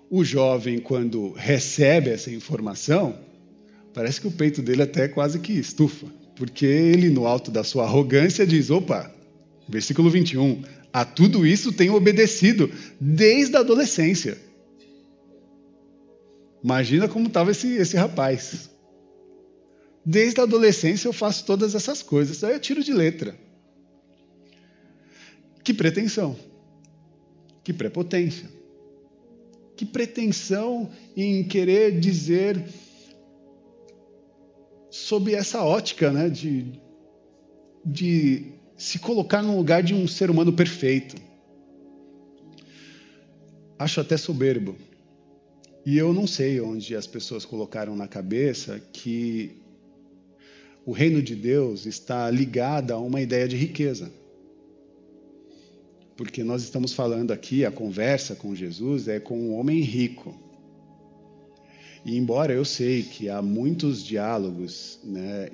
o 0.09 0.23
jovem, 0.23 0.79
quando 0.79 1.31
recebe 1.31 2.11
essa 2.11 2.29
informação, 2.29 3.17
parece 3.93 4.21
que 4.21 4.27
o 4.27 4.31
peito 4.31 4.61
dele 4.61 4.83
até 4.83 5.07
quase 5.07 5.39
que 5.39 5.53
estufa, 5.53 6.05
porque 6.35 6.65
ele, 6.65 7.09
no 7.09 7.25
alto 7.25 7.49
da 7.49 7.63
sua 7.63 7.85
arrogância, 7.85 8.45
diz: 8.45 8.69
opa, 8.69 9.11
versículo 9.67 10.09
21, 10.09 10.61
a 10.93 11.03
tudo 11.03 11.45
isso 11.45 11.73
tenho 11.73 11.95
obedecido 11.95 12.71
desde 13.01 13.57
a 13.57 13.61
adolescência. 13.61 14.37
Imagina 16.63 17.09
como 17.09 17.27
estava 17.27 17.49
esse, 17.49 17.75
esse 17.75 17.97
rapaz. 17.97 18.69
Desde 20.05 20.39
a 20.39 20.43
adolescência 20.43 21.07
eu 21.07 21.13
faço 21.13 21.45
todas 21.45 21.73
essas 21.73 22.03
coisas. 22.03 22.43
Aí 22.43 22.53
eu 22.53 22.59
tiro 22.59 22.83
de 22.83 22.93
letra. 22.93 23.35
Que 25.63 25.73
pretensão. 25.73 26.37
Que 27.63 27.73
prepotência. 27.73 28.47
Que 29.75 29.85
pretensão 29.85 30.91
em 31.17 31.43
querer 31.43 31.99
dizer 31.99 32.63
sob 34.91 35.33
essa 35.33 35.63
ótica 35.63 36.11
né, 36.11 36.29
de, 36.29 36.79
de 37.83 38.52
se 38.77 38.99
colocar 38.99 39.41
no 39.41 39.55
lugar 39.55 39.83
de 39.83 39.93
um 39.93 40.07
ser 40.07 40.29
humano 40.29 40.53
perfeito. 40.53 41.15
Acho 43.77 44.01
até 44.01 44.17
soberbo. 44.17 44.75
E 45.85 45.97
eu 45.97 46.13
não 46.13 46.25
sei 46.25 46.61
onde 46.61 46.95
as 46.95 47.05
pessoas 47.05 47.43
colocaram 47.43 47.95
na 47.95 48.07
cabeça 48.07 48.79
que 48.93 49.61
o 50.85 50.91
reino 50.91 51.21
de 51.21 51.35
Deus 51.35 51.85
está 51.85 52.29
ligado 52.29 52.91
a 52.91 52.99
uma 52.99 53.21
ideia 53.21 53.47
de 53.47 53.55
riqueza. 53.55 54.11
Porque 56.15 56.43
nós 56.43 56.61
estamos 56.63 56.93
falando 56.93 57.31
aqui, 57.31 57.65
a 57.65 57.71
conversa 57.71 58.35
com 58.35 58.55
Jesus 58.55 59.07
é 59.07 59.19
com 59.19 59.37
um 59.37 59.55
homem 59.55 59.81
rico. 59.81 60.37
E 62.05 62.17
embora 62.17 62.53
eu 62.53 62.65
sei 62.65 63.03
que 63.03 63.29
há 63.29 63.41
muitos 63.41 64.03
diálogos 64.03 64.99
né, 65.03 65.49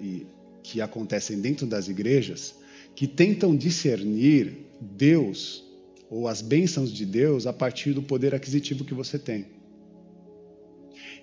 que 0.62 0.82
acontecem 0.82 1.40
dentro 1.40 1.66
das 1.66 1.88
igrejas 1.88 2.59
que 3.00 3.08
tentam 3.08 3.56
discernir 3.56 4.58
Deus 4.82 5.64
ou 6.10 6.28
as 6.28 6.42
bênçãos 6.42 6.92
de 6.92 7.06
Deus 7.06 7.48
a 7.48 7.54
partir 7.54 7.94
do 7.94 8.04
poder 8.04 8.36
aquisitivo 8.36 8.84
que 8.84 8.94
você 8.94 9.18
tem. 9.18 9.46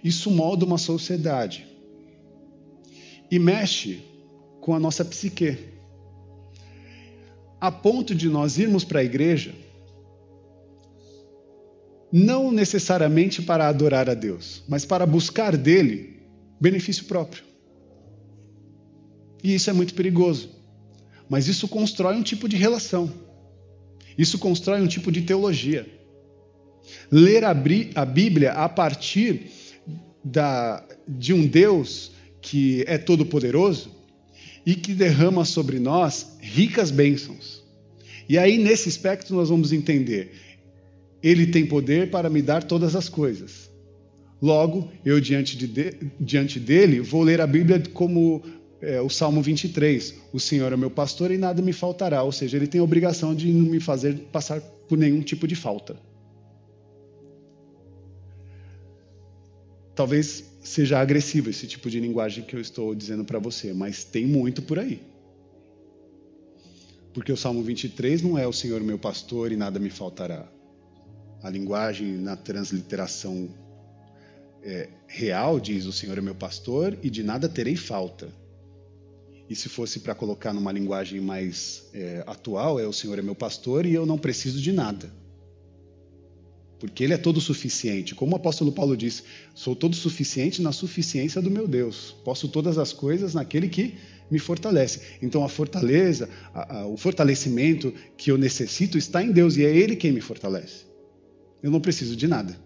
Isso 0.02 0.30
molda 0.30 0.64
uma 0.64 0.78
sociedade 0.78 1.66
e 3.30 3.38
mexe 3.38 4.02
com 4.58 4.72
a 4.72 4.80
nossa 4.80 5.04
psique. 5.04 5.58
A 7.60 7.70
ponto 7.70 8.14
de 8.14 8.30
nós 8.30 8.56
irmos 8.56 8.82
para 8.82 9.00
a 9.00 9.04
igreja 9.04 9.54
não 12.10 12.50
necessariamente 12.50 13.42
para 13.42 13.68
adorar 13.68 14.08
a 14.08 14.14
Deus, 14.14 14.64
mas 14.66 14.86
para 14.86 15.04
buscar 15.04 15.54
dele 15.54 16.22
benefício 16.58 17.04
próprio. 17.04 17.44
E 19.44 19.54
isso 19.54 19.68
é 19.68 19.74
muito 19.74 19.92
perigoso. 19.92 20.55
Mas 21.28 21.48
isso 21.48 21.66
constrói 21.68 22.16
um 22.16 22.22
tipo 22.22 22.48
de 22.48 22.56
relação. 22.56 23.12
Isso 24.16 24.38
constrói 24.38 24.80
um 24.80 24.86
tipo 24.86 25.10
de 25.10 25.22
teologia. 25.22 25.86
Ler 27.10 27.44
a 27.44 28.04
Bíblia 28.04 28.52
a 28.52 28.68
partir 28.68 29.50
da, 30.24 30.84
de 31.06 31.32
um 31.32 31.46
Deus 31.46 32.12
que 32.40 32.84
é 32.86 32.96
todo-poderoso 32.96 33.90
e 34.64 34.74
que 34.74 34.94
derrama 34.94 35.44
sobre 35.44 35.78
nós 35.78 36.36
ricas 36.40 36.90
bênçãos. 36.90 37.64
E 38.28 38.38
aí, 38.38 38.58
nesse 38.58 38.88
aspecto, 38.88 39.34
nós 39.34 39.48
vamos 39.48 39.72
entender: 39.72 40.32
Ele 41.22 41.46
tem 41.46 41.66
poder 41.66 42.10
para 42.10 42.28
me 42.28 42.42
dar 42.42 42.64
todas 42.64 42.96
as 42.96 43.08
coisas. 43.08 43.70
Logo, 44.40 44.90
eu, 45.04 45.20
diante, 45.20 45.56
de, 45.56 45.94
diante 46.20 46.60
dele, 46.60 47.00
vou 47.00 47.22
ler 47.22 47.40
a 47.40 47.46
Bíblia 47.46 47.82
como 47.92 48.42
é, 48.86 49.00
o 49.00 49.10
Salmo 49.10 49.42
23. 49.42 50.14
O 50.32 50.38
Senhor 50.38 50.72
é 50.72 50.76
meu 50.76 50.90
pastor 50.90 51.32
e 51.32 51.36
nada 51.36 51.60
me 51.60 51.72
faltará. 51.72 52.22
Ou 52.22 52.30
seja, 52.30 52.56
ele 52.56 52.68
tem 52.68 52.80
a 52.80 52.84
obrigação 52.84 53.34
de 53.34 53.52
não 53.52 53.68
me 53.68 53.80
fazer 53.80 54.14
passar 54.32 54.60
por 54.60 54.96
nenhum 54.96 55.20
tipo 55.20 55.46
de 55.48 55.56
falta. 55.56 55.96
Talvez 59.94 60.44
seja 60.62 61.00
agressivo 61.00 61.50
esse 61.50 61.66
tipo 61.66 61.90
de 61.90 61.98
linguagem 61.98 62.44
que 62.44 62.54
eu 62.54 62.60
estou 62.60 62.94
dizendo 62.94 63.24
para 63.24 63.38
você, 63.38 63.72
mas 63.72 64.04
tem 64.04 64.24
muito 64.24 64.62
por 64.62 64.78
aí. 64.78 65.00
Porque 67.12 67.32
o 67.32 67.36
Salmo 67.36 67.62
23 67.62 68.22
não 68.22 68.38
é 68.38 68.46
o 68.46 68.52
Senhor 68.52 68.80
meu 68.82 68.98
pastor 68.98 69.50
e 69.50 69.56
nada 69.56 69.80
me 69.80 69.90
faltará. 69.90 70.46
A 71.42 71.50
linguagem 71.50 72.18
na 72.18 72.36
transliteração 72.36 73.48
é, 74.62 74.88
real 75.08 75.58
diz: 75.58 75.86
O 75.86 75.92
Senhor 75.92 76.18
é 76.18 76.20
meu 76.20 76.34
pastor 76.34 76.96
e 77.02 77.10
de 77.10 77.22
nada 77.24 77.48
terei 77.48 77.74
falta. 77.74 78.45
E 79.48 79.54
se 79.54 79.68
fosse 79.68 80.00
para 80.00 80.14
colocar 80.14 80.52
numa 80.52 80.72
linguagem 80.72 81.20
mais 81.20 81.84
é, 81.94 82.24
atual, 82.26 82.80
é: 82.80 82.86
O 82.86 82.92
Senhor 82.92 83.18
é 83.18 83.22
meu 83.22 83.34
pastor 83.34 83.86
e 83.86 83.94
eu 83.94 84.04
não 84.04 84.18
preciso 84.18 84.60
de 84.60 84.72
nada. 84.72 85.10
Porque 86.78 87.04
Ele 87.04 87.14
é 87.14 87.18
todo 87.18 87.40
suficiente. 87.40 88.14
Como 88.14 88.32
o 88.32 88.36
apóstolo 88.36 88.72
Paulo 88.72 88.96
disse: 88.96 89.22
Sou 89.54 89.76
todo 89.76 89.94
suficiente 89.94 90.60
na 90.60 90.72
suficiência 90.72 91.40
do 91.40 91.50
meu 91.50 91.66
Deus. 91.66 92.16
Posso 92.24 92.48
todas 92.48 92.76
as 92.76 92.92
coisas 92.92 93.34
naquele 93.34 93.68
que 93.68 93.94
me 94.30 94.38
fortalece. 94.38 95.00
Então 95.22 95.44
a 95.44 95.48
fortaleza, 95.48 96.28
a, 96.52 96.78
a, 96.78 96.86
o 96.86 96.96
fortalecimento 96.96 97.94
que 98.16 98.30
eu 98.30 98.36
necessito 98.36 98.98
está 98.98 99.22
em 99.22 99.30
Deus 99.30 99.56
e 99.56 99.64
é 99.64 99.74
Ele 99.74 99.96
quem 99.96 100.12
me 100.12 100.20
fortalece. 100.20 100.86
Eu 101.62 101.70
não 101.70 101.80
preciso 101.80 102.16
de 102.16 102.26
nada. 102.26 102.58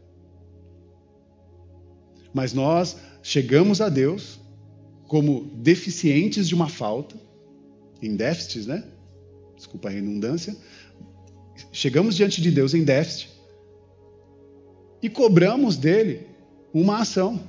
Mas 2.33 2.53
nós 2.53 2.97
chegamos 3.23 3.81
a 3.81 3.89
Deus 3.89 4.41
como 5.11 5.41
deficientes 5.57 6.47
de 6.47 6.55
uma 6.55 6.69
falta, 6.69 7.17
em 8.01 8.15
déficits, 8.15 8.65
né? 8.65 8.85
Desculpa 9.57 9.89
a 9.89 9.91
redundância. 9.91 10.57
Chegamos 11.73 12.15
diante 12.15 12.41
de 12.41 12.49
Deus 12.49 12.75
em 12.75 12.85
déficit 12.85 13.29
e 15.03 15.11
cobramos 15.11 15.77
dele 15.77 16.29
uma 16.73 17.01
ação, 17.01 17.43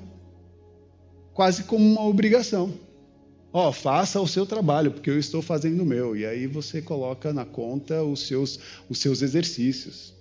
quase 1.35 1.65
como 1.65 1.85
uma 1.85 2.03
obrigação. 2.03 2.73
Ó, 3.53 3.69
oh, 3.69 3.71
faça 3.71 4.19
o 4.19 4.27
seu 4.27 4.47
trabalho, 4.47 4.89
porque 4.93 5.11
eu 5.11 5.19
estou 5.19 5.43
fazendo 5.43 5.83
o 5.83 5.85
meu. 5.85 6.17
E 6.17 6.25
aí 6.25 6.47
você 6.47 6.81
coloca 6.81 7.31
na 7.31 7.45
conta 7.45 8.01
os 8.01 8.25
seus, 8.25 8.59
os 8.89 8.97
seus 8.97 9.21
exercícios. 9.21 10.15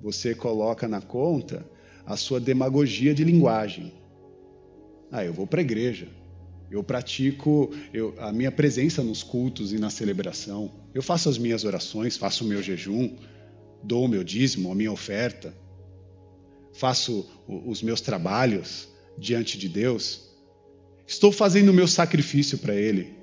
Você 0.00 0.34
coloca 0.34 0.88
na 0.88 1.02
conta 1.02 1.62
a 2.06 2.16
sua 2.16 2.40
demagogia 2.40 3.12
de 3.12 3.22
linguagem. 3.22 3.92
Ah, 5.12 5.22
eu 5.22 5.34
vou 5.34 5.46
para 5.46 5.60
a 5.60 5.62
igreja. 5.62 6.08
Eu 6.70 6.82
pratico 6.84 7.74
eu, 7.94 8.14
a 8.18 8.30
minha 8.30 8.52
presença 8.52 9.02
nos 9.02 9.22
cultos 9.22 9.72
e 9.72 9.78
na 9.78 9.88
celebração. 9.88 10.70
Eu 10.94 11.02
faço 11.02 11.28
as 11.28 11.38
minhas 11.38 11.64
orações, 11.64 12.16
faço 12.16 12.44
o 12.44 12.46
meu 12.46 12.62
jejum, 12.62 13.16
dou 13.82 14.04
o 14.04 14.08
meu 14.08 14.22
dízimo, 14.22 14.70
a 14.70 14.74
minha 14.74 14.92
oferta. 14.92 15.54
Faço 16.74 17.26
os 17.48 17.82
meus 17.82 18.00
trabalhos 18.00 18.88
diante 19.16 19.56
de 19.56 19.68
Deus. 19.68 20.28
Estou 21.06 21.32
fazendo 21.32 21.70
o 21.70 21.74
meu 21.74 21.88
sacrifício 21.88 22.58
para 22.58 22.74
Ele. 22.74 23.14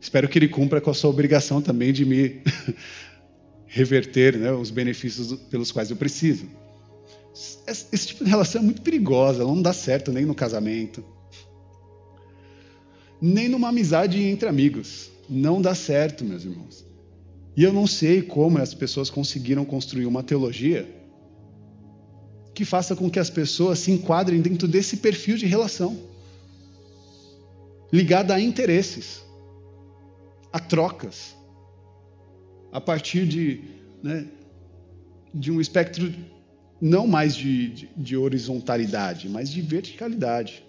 Espero 0.00 0.28
que 0.28 0.36
Ele 0.36 0.48
cumpra 0.48 0.80
com 0.80 0.90
a 0.90 0.94
sua 0.94 1.10
obrigação 1.10 1.62
também 1.62 1.92
de 1.92 2.04
me 2.04 2.42
reverter 3.64 4.36
né, 4.36 4.52
os 4.52 4.70
benefícios 4.70 5.32
pelos 5.48 5.70
quais 5.70 5.88
eu 5.88 5.96
preciso. 5.96 6.48
Esse 7.66 8.08
tipo 8.08 8.24
de 8.24 8.30
relação 8.30 8.60
é 8.60 8.64
muito 8.64 8.82
perigosa, 8.82 9.42
ela 9.42 9.54
não 9.54 9.62
dá 9.62 9.72
certo 9.72 10.12
nem 10.12 10.24
no 10.24 10.34
casamento 10.34 11.13
nem 13.26 13.48
numa 13.48 13.68
amizade 13.68 14.22
entre 14.22 14.46
amigos. 14.46 15.10
Não 15.30 15.62
dá 15.62 15.74
certo, 15.74 16.24
meus 16.24 16.44
irmãos. 16.44 16.84
E 17.56 17.62
eu 17.62 17.72
não 17.72 17.86
sei 17.86 18.20
como 18.20 18.58
as 18.58 18.74
pessoas 18.74 19.08
conseguiram 19.08 19.64
construir 19.64 20.04
uma 20.04 20.22
teologia 20.22 20.86
que 22.52 22.66
faça 22.66 22.94
com 22.94 23.08
que 23.08 23.18
as 23.18 23.30
pessoas 23.30 23.78
se 23.78 23.90
enquadrem 23.90 24.42
dentro 24.42 24.68
desse 24.68 24.98
perfil 24.98 25.38
de 25.38 25.46
relação 25.46 25.96
ligada 27.90 28.34
a 28.34 28.40
interesses, 28.40 29.24
a 30.52 30.60
trocas, 30.60 31.34
a 32.72 32.80
partir 32.80 33.26
de, 33.26 33.62
né, 34.02 34.26
de 35.32 35.50
um 35.50 35.60
espectro 35.60 36.12
não 36.80 37.06
mais 37.06 37.34
de, 37.34 37.68
de, 37.68 37.90
de 37.96 38.16
horizontalidade, 38.16 39.28
mas 39.28 39.48
de 39.48 39.62
verticalidade. 39.62 40.64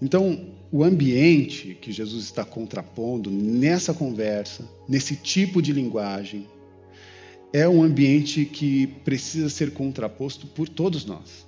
Então, 0.00 0.46
o 0.72 0.82
ambiente 0.82 1.76
que 1.80 1.92
Jesus 1.92 2.24
está 2.24 2.44
contrapondo 2.44 3.30
nessa 3.30 3.92
conversa, 3.92 4.68
nesse 4.88 5.14
tipo 5.16 5.60
de 5.60 5.72
linguagem, 5.72 6.46
é 7.52 7.68
um 7.68 7.82
ambiente 7.82 8.44
que 8.44 8.86
precisa 9.04 9.48
ser 9.48 9.72
contraposto 9.72 10.46
por 10.46 10.68
todos 10.68 11.04
nós. 11.04 11.46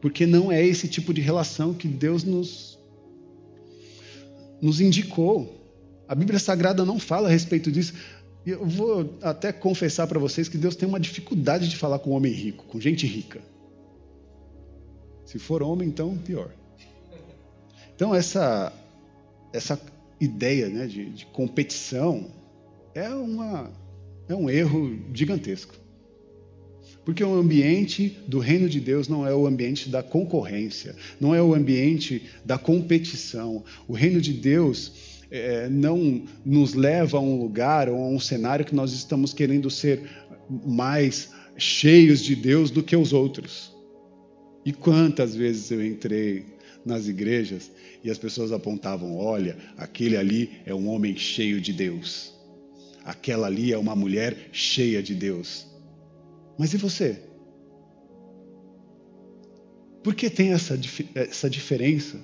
Porque 0.00 0.26
não 0.26 0.52
é 0.52 0.64
esse 0.64 0.86
tipo 0.86 1.12
de 1.12 1.20
relação 1.20 1.74
que 1.74 1.88
Deus 1.88 2.22
nos, 2.22 2.78
nos 4.60 4.80
indicou. 4.80 5.56
A 6.06 6.14
Bíblia 6.14 6.38
Sagrada 6.38 6.84
não 6.84 6.98
fala 6.98 7.28
a 7.28 7.30
respeito 7.30 7.72
disso. 7.72 7.94
Eu 8.46 8.64
vou 8.64 9.18
até 9.20 9.52
confessar 9.52 10.06
para 10.06 10.18
vocês 10.18 10.48
que 10.48 10.56
Deus 10.56 10.76
tem 10.76 10.88
uma 10.88 11.00
dificuldade 11.00 11.68
de 11.68 11.76
falar 11.76 11.98
com 11.98 12.10
homem 12.10 12.32
rico, 12.32 12.64
com 12.66 12.80
gente 12.80 13.06
rica. 13.06 13.40
Se 15.24 15.38
for 15.38 15.62
homem, 15.62 15.88
então 15.88 16.16
pior. 16.16 16.57
Então 17.98 18.14
essa 18.14 18.72
essa 19.52 19.80
ideia 20.20 20.68
né, 20.68 20.86
de, 20.86 21.06
de 21.06 21.26
competição 21.26 22.30
é 22.94 23.08
uma 23.08 23.72
é 24.28 24.36
um 24.36 24.48
erro 24.48 24.96
gigantesco. 25.12 25.74
Porque 27.04 27.24
o 27.24 27.34
ambiente 27.34 28.16
do 28.28 28.38
reino 28.38 28.68
de 28.68 28.78
Deus 28.78 29.08
não 29.08 29.26
é 29.26 29.34
o 29.34 29.48
ambiente 29.48 29.88
da 29.88 30.00
concorrência, 30.00 30.94
não 31.20 31.34
é 31.34 31.42
o 31.42 31.52
ambiente 31.52 32.22
da 32.44 32.56
competição. 32.56 33.64
O 33.88 33.94
reino 33.94 34.20
de 34.20 34.32
Deus 34.32 35.18
é, 35.28 35.68
não 35.68 36.22
nos 36.46 36.74
leva 36.74 37.18
a 37.18 37.20
um 37.20 37.40
lugar 37.40 37.88
ou 37.88 37.96
a 37.96 38.08
um 38.08 38.20
cenário 38.20 38.64
que 38.64 38.76
nós 38.76 38.92
estamos 38.92 39.34
querendo 39.34 39.68
ser 39.68 40.08
mais 40.48 41.32
cheios 41.56 42.22
de 42.22 42.36
Deus 42.36 42.70
do 42.70 42.80
que 42.80 42.94
os 42.94 43.12
outros. 43.12 43.76
E 44.68 44.72
quantas 44.72 45.34
vezes 45.34 45.70
eu 45.70 45.84
entrei 45.84 46.44
nas 46.84 47.08
igrejas 47.08 47.70
e 48.04 48.10
as 48.10 48.18
pessoas 48.18 48.52
apontavam: 48.52 49.16
olha, 49.16 49.56
aquele 49.76 50.16
ali 50.16 50.50
é 50.64 50.74
um 50.74 50.88
homem 50.88 51.16
cheio 51.16 51.60
de 51.60 51.72
Deus 51.72 52.38
aquela 53.08 53.46
ali 53.46 53.72
é 53.72 53.78
uma 53.78 53.96
mulher 53.96 54.50
cheia 54.52 55.02
de 55.02 55.14
Deus. 55.14 55.66
Mas 56.58 56.74
e 56.74 56.76
você? 56.76 57.18
Por 60.04 60.14
que 60.14 60.28
tem 60.28 60.52
essa, 60.52 60.78
essa 61.14 61.48
diferença? 61.48 62.20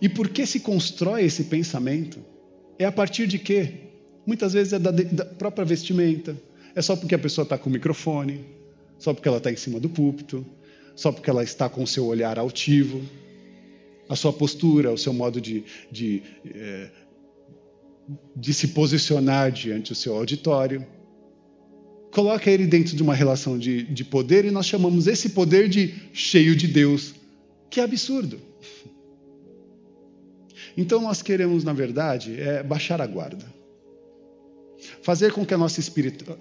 E 0.00 0.08
por 0.08 0.28
que 0.28 0.46
se 0.46 0.60
constrói 0.60 1.24
esse 1.24 1.44
pensamento? 1.44 2.24
É 2.78 2.84
a 2.84 2.92
partir 2.92 3.26
de 3.26 3.36
quê? 3.36 3.72
Muitas 4.24 4.52
vezes 4.52 4.72
é 4.72 4.78
da, 4.78 4.92
da 4.92 5.24
própria 5.24 5.64
vestimenta. 5.64 6.40
É 6.72 6.80
só 6.80 6.94
porque 6.94 7.16
a 7.16 7.18
pessoa 7.18 7.42
está 7.42 7.58
com 7.58 7.68
o 7.68 7.72
microfone, 7.72 8.44
só 8.98 9.12
porque 9.12 9.28
ela 9.28 9.38
está 9.38 9.50
em 9.50 9.56
cima 9.56 9.80
do 9.80 9.88
púlpito, 9.88 10.44
só 10.94 11.12
porque 11.12 11.28
ela 11.28 11.42
está 11.42 11.68
com 11.68 11.82
o 11.82 11.86
seu 11.86 12.06
olhar 12.06 12.38
altivo, 12.38 13.02
a 14.08 14.16
sua 14.16 14.32
postura, 14.32 14.92
o 14.92 14.98
seu 14.98 15.12
modo 15.12 15.40
de, 15.40 15.64
de 15.90 16.22
é, 16.46 16.90
de 18.36 18.52
se 18.52 18.68
posicionar 18.68 19.50
diante 19.50 19.92
do 19.92 19.94
seu 19.94 20.14
auditório. 20.14 20.86
Coloca 22.10 22.50
ele 22.50 22.66
dentro 22.66 22.94
de 22.94 23.02
uma 23.02 23.14
relação 23.14 23.58
de, 23.58 23.82
de 23.82 24.04
poder 24.04 24.44
e 24.44 24.50
nós 24.50 24.66
chamamos 24.66 25.06
esse 25.06 25.30
poder 25.30 25.68
de 25.68 25.94
cheio 26.12 26.54
de 26.54 26.68
Deus. 26.68 27.14
Que 27.70 27.80
absurdo! 27.80 28.38
Então 30.76 31.00
nós 31.00 31.22
queremos, 31.22 31.64
na 31.64 31.72
verdade, 31.72 32.40
é 32.40 32.62
baixar 32.62 33.00
a 33.00 33.06
guarda. 33.06 33.44
Fazer 35.02 35.32
com 35.32 35.44
que 35.44 35.54
a 35.54 35.58
nossa 35.58 35.80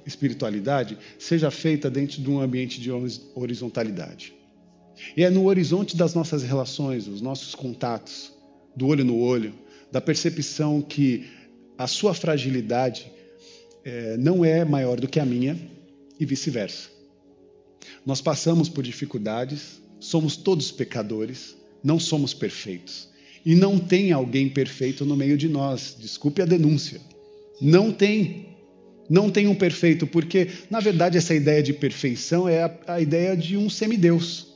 espiritualidade 0.06 0.98
seja 1.18 1.50
feita 1.50 1.90
dentro 1.90 2.22
de 2.22 2.30
um 2.30 2.40
ambiente 2.40 2.80
de 2.80 2.90
horizontalidade. 3.36 4.34
E 5.18 5.24
é 5.24 5.30
no 5.30 5.46
horizonte 5.46 5.98
das 5.98 6.14
nossas 6.14 6.44
relações, 6.44 7.06
dos 7.06 7.22
nossos 7.22 7.56
contatos, 7.56 8.32
do 8.76 8.88
olho 8.88 9.04
no 9.04 9.20
olho, 9.20 9.54
da 9.92 10.02
percepção 10.02 10.82
que 10.82 11.28
a 11.78 11.88
sua 11.88 12.14
fragilidade 12.14 13.12
é, 13.84 14.18
não 14.18 14.46
é 14.46 14.64
maior 14.64 15.00
do 15.00 15.08
que 15.08 15.20
a 15.20 15.26
minha 15.26 15.58
e 16.20 16.26
vice-versa. 16.26 16.90
Nós 18.06 18.22
passamos 18.22 18.70
por 18.70 18.84
dificuldades, 18.84 19.82
somos 20.00 20.36
todos 20.36 20.72
pecadores, 20.72 21.56
não 21.84 22.00
somos 22.00 22.34
perfeitos. 22.34 23.10
E 23.46 23.56
não 23.56 23.78
tem 23.78 24.12
alguém 24.12 24.48
perfeito 24.50 25.06
no 25.06 25.18
meio 25.18 25.38
de 25.38 25.50
nós. 25.50 25.96
Desculpe 26.00 26.42
a 26.42 26.46
denúncia. 26.46 27.02
Não 27.64 27.94
tem. 27.94 28.50
Não 29.10 29.30
tem 29.30 29.48
um 29.48 29.56
perfeito, 29.56 30.06
porque, 30.06 30.50
na 30.70 30.80
verdade, 30.80 31.18
essa 31.18 31.34
ideia 31.34 31.64
de 31.64 31.74
perfeição 31.74 32.48
é 32.48 32.64
a, 32.64 32.80
a 32.88 33.02
ideia 33.02 33.36
de 33.36 33.58
um 33.58 33.70
semideus. 33.70 34.54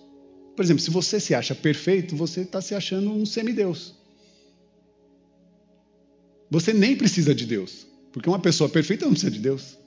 Por 0.56 0.64
exemplo, 0.64 0.82
se 0.82 0.90
você 0.90 1.20
se 1.20 1.34
acha 1.34 1.56
perfeito, 1.56 2.16
você 2.16 2.42
está 2.42 2.62
se 2.62 2.76
achando 2.76 3.12
um 3.12 3.26
semideus. 3.26 3.96
Você 6.50 6.74
nem 6.74 6.96
precisa 6.96 7.36
de 7.36 7.46
Deus, 7.46 7.88
porque 8.12 8.30
uma 8.30 8.40
pessoa 8.40 8.70
perfeita 8.70 9.06
não 9.06 9.12
precisa 9.12 9.32
de 9.32 9.40
Deus. 9.40 9.78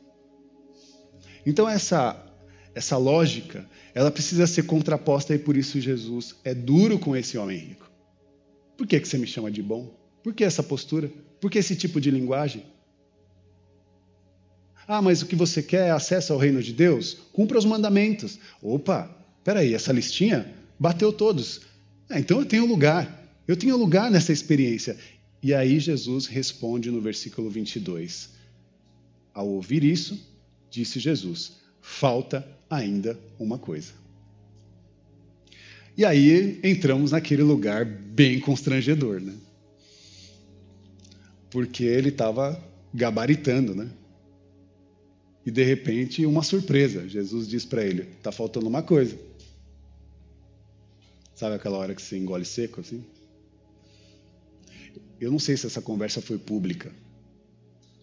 Então 1.44 1.68
essa 1.68 2.26
essa 2.74 2.96
lógica, 2.96 3.68
ela 3.94 4.10
precisa 4.10 4.46
ser 4.46 4.62
contraposta 4.62 5.34
e 5.34 5.38
por 5.38 5.56
isso 5.56 5.80
Jesus 5.80 6.36
é 6.44 6.54
duro 6.54 6.98
com 6.98 7.16
esse 7.16 7.36
homem 7.36 7.58
rico. 7.58 7.90
Por 8.76 8.86
que, 8.86 9.00
que 9.00 9.08
você 9.08 9.18
me 9.18 9.26
chama 9.26 9.50
de 9.50 9.62
bom? 9.62 9.92
Por 10.22 10.32
que 10.32 10.44
essa 10.44 10.62
postura? 10.62 11.10
Por 11.40 11.50
que 11.50 11.58
esse 11.58 11.74
tipo 11.74 12.00
de 12.00 12.10
linguagem? 12.10 12.62
Ah, 14.92 15.00
mas 15.00 15.22
o 15.22 15.26
que 15.26 15.36
você 15.36 15.62
quer 15.62 15.86
é 15.86 15.90
acesso 15.92 16.32
ao 16.32 16.38
reino 16.40 16.60
de 16.60 16.72
Deus? 16.72 17.16
Cumpra 17.32 17.56
os 17.56 17.64
mandamentos. 17.64 18.40
Opa, 18.60 19.08
peraí, 19.44 19.72
essa 19.72 19.92
listinha 19.92 20.52
bateu 20.80 21.12
todos. 21.12 21.60
Ah, 22.08 22.18
então 22.18 22.40
eu 22.40 22.44
tenho 22.44 22.66
lugar. 22.66 23.32
Eu 23.46 23.56
tenho 23.56 23.76
lugar 23.76 24.10
nessa 24.10 24.32
experiência. 24.32 24.98
E 25.40 25.54
aí 25.54 25.78
Jesus 25.78 26.26
responde 26.26 26.90
no 26.90 27.00
versículo 27.00 27.48
22. 27.48 28.30
Ao 29.32 29.46
ouvir 29.46 29.84
isso, 29.84 30.20
disse 30.68 30.98
Jesus: 30.98 31.52
falta 31.80 32.44
ainda 32.68 33.16
uma 33.38 33.58
coisa. 33.58 33.92
E 35.96 36.04
aí 36.04 36.58
entramos 36.64 37.12
naquele 37.12 37.44
lugar 37.44 37.84
bem 37.84 38.40
constrangedor, 38.40 39.20
né? 39.20 39.34
Porque 41.48 41.84
ele 41.84 42.08
estava 42.08 42.60
gabaritando, 42.92 43.72
né? 43.72 43.88
E 45.50 45.52
de 45.52 45.64
repente, 45.64 46.24
uma 46.24 46.44
surpresa. 46.44 47.08
Jesus 47.08 47.48
diz 47.48 47.64
para 47.64 47.84
ele: 47.84 48.02
está 48.02 48.30
faltando 48.30 48.68
uma 48.68 48.84
coisa. 48.84 49.18
Sabe 51.34 51.56
aquela 51.56 51.76
hora 51.76 51.92
que 51.92 52.00
você 52.00 52.16
engole 52.16 52.44
seco 52.44 52.80
assim? 52.80 53.04
Eu 55.20 55.32
não 55.32 55.40
sei 55.40 55.56
se 55.56 55.66
essa 55.66 55.82
conversa 55.82 56.22
foi 56.22 56.38
pública. 56.38 56.92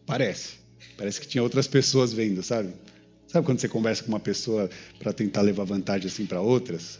Parece. 0.05 0.55
Parece 0.97 1.21
que 1.21 1.27
tinha 1.27 1.41
outras 1.41 1.67
pessoas 1.67 2.11
vendo, 2.11 2.43
sabe? 2.43 2.73
Sabe 3.29 3.45
quando 3.45 3.61
você 3.61 3.69
conversa 3.69 4.03
com 4.03 4.09
uma 4.09 4.19
pessoa 4.19 4.69
para 4.99 5.13
tentar 5.13 5.39
levar 5.39 5.63
vantagem 5.63 6.07
assim 6.07 6.25
para 6.25 6.41
outras? 6.41 6.99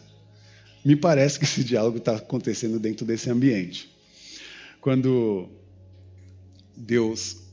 Me 0.86 0.95
parece 0.95 1.38
que 1.39 1.43
esse 1.43 1.62
diálogo 1.62 1.97
está 1.97 2.15
acontecendo 2.15 2.79
dentro 2.79 3.05
desse 3.05 3.29
ambiente. 3.29 3.93
Quando 4.79 5.49
Deus 6.73 7.46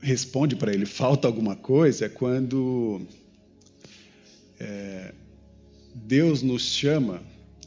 responde 0.00 0.56
para 0.56 0.72
ele, 0.72 0.86
falta 0.86 1.28
alguma 1.28 1.54
coisa, 1.54 2.06
é 2.06 2.08
quando 2.08 3.02
é, 4.58 5.12
Deus 5.94 6.42
nos 6.42 6.62
chama 6.62 7.22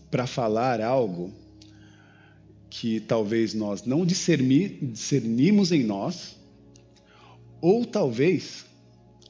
para 0.09 0.25
falar 0.25 0.81
algo 0.81 1.31
que 2.69 2.99
talvez 2.99 3.53
nós 3.53 3.83
não 3.83 4.05
discernimos 4.05 5.71
em 5.71 5.83
nós, 5.83 6.35
ou 7.61 7.85
talvez 7.85 8.65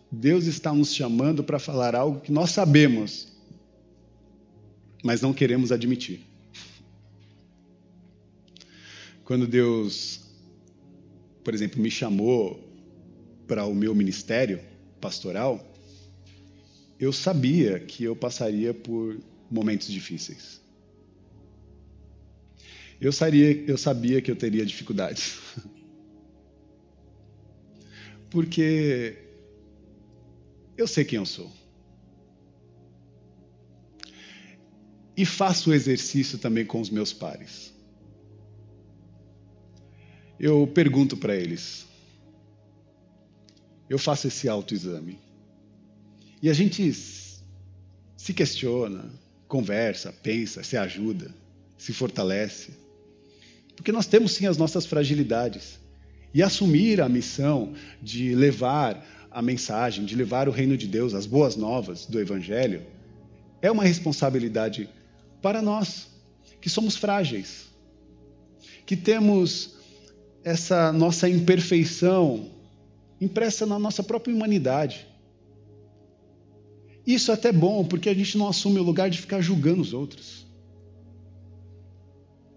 Deus 0.09 0.45
está 0.45 0.73
nos 0.73 0.93
chamando 0.93 1.43
para 1.43 1.59
falar 1.59 1.95
algo 1.95 2.21
que 2.21 2.31
nós 2.31 2.51
sabemos, 2.51 3.27
mas 5.03 5.21
não 5.21 5.33
queremos 5.33 5.71
admitir. 5.71 6.21
Quando 9.25 9.47
Deus, 9.47 10.21
por 11.43 11.53
exemplo, 11.53 11.81
me 11.81 11.91
chamou 11.91 12.62
para 13.47 13.65
o 13.65 13.75
meu 13.75 13.93
ministério 13.93 14.59
pastoral, 14.99 15.73
eu 16.99 17.11
sabia 17.11 17.79
que 17.79 18.03
eu 18.03 18.15
passaria 18.15 18.73
por 18.73 19.19
momentos 19.49 19.87
difíceis. 19.87 20.61
Eu, 22.99 23.11
eu 23.67 23.77
sabia 23.77 24.21
que 24.21 24.31
eu 24.31 24.35
teria 24.35 24.65
dificuldades. 24.65 25.39
Porque 28.29 29.17
eu 30.77 30.87
sei 30.87 31.03
quem 31.03 31.17
eu 31.17 31.25
sou. 31.25 31.51
E 35.15 35.25
faço 35.25 35.69
o 35.69 35.73
exercício 35.73 36.39
também 36.39 36.65
com 36.65 36.81
os 36.81 36.89
meus 36.89 37.13
pares. 37.13 37.71
Eu 40.39 40.65
pergunto 40.65 41.15
para 41.15 41.35
eles. 41.35 41.85
Eu 43.89 43.99
faço 43.99 44.27
esse 44.27 44.47
autoexame. 44.49 45.19
E 46.41 46.49
a 46.49 46.53
gente 46.53 46.91
se 48.17 48.33
questiona, 48.33 49.05
conversa, 49.47 50.11
pensa, 50.11 50.63
se 50.63 50.77
ajuda. 50.77 51.33
se 51.77 51.91
fortalece. 51.91 52.71
Porque 53.75 53.91
nós 53.91 54.07
temos 54.07 54.31
sim 54.31 54.45
as 54.45 54.57
nossas 54.57 54.85
fragilidades. 54.85 55.79
E 56.33 56.41
assumir 56.41 57.01
a 57.01 57.09
missão 57.09 57.73
de 58.01 58.33
levar 58.33 59.05
a 59.29 59.41
mensagem, 59.41 60.05
de 60.05 60.15
levar 60.15 60.47
o 60.47 60.51
reino 60.51 60.77
de 60.77 60.87
Deus, 60.87 61.13
as 61.13 61.25
boas 61.25 61.55
novas 61.55 62.05
do 62.05 62.19
Evangelho, 62.19 62.83
é 63.61 63.69
uma 63.69 63.83
responsabilidade 63.83 64.89
para 65.41 65.61
nós, 65.61 66.07
que 66.61 66.69
somos 66.69 66.95
frágeis, 66.95 67.67
que 68.85 68.95
temos 68.95 69.75
essa 70.43 70.93
nossa 70.93 71.27
imperfeição 71.27 72.49
impressa 73.23 73.65
na 73.65 73.79
nossa 73.79 74.03
própria 74.03 74.33
humanidade. 74.33 75.07
Isso 77.05 77.31
é 77.31 77.33
até 77.33 77.51
bom, 77.51 77.83
porque 77.83 78.09
a 78.09 78.13
gente 78.13 78.37
não 78.37 78.47
assume 78.47 78.79
o 78.79 78.83
lugar 78.83 79.09
de 79.09 79.19
ficar 79.19 79.41
julgando 79.41 79.81
os 79.81 79.93
outros. 79.93 80.45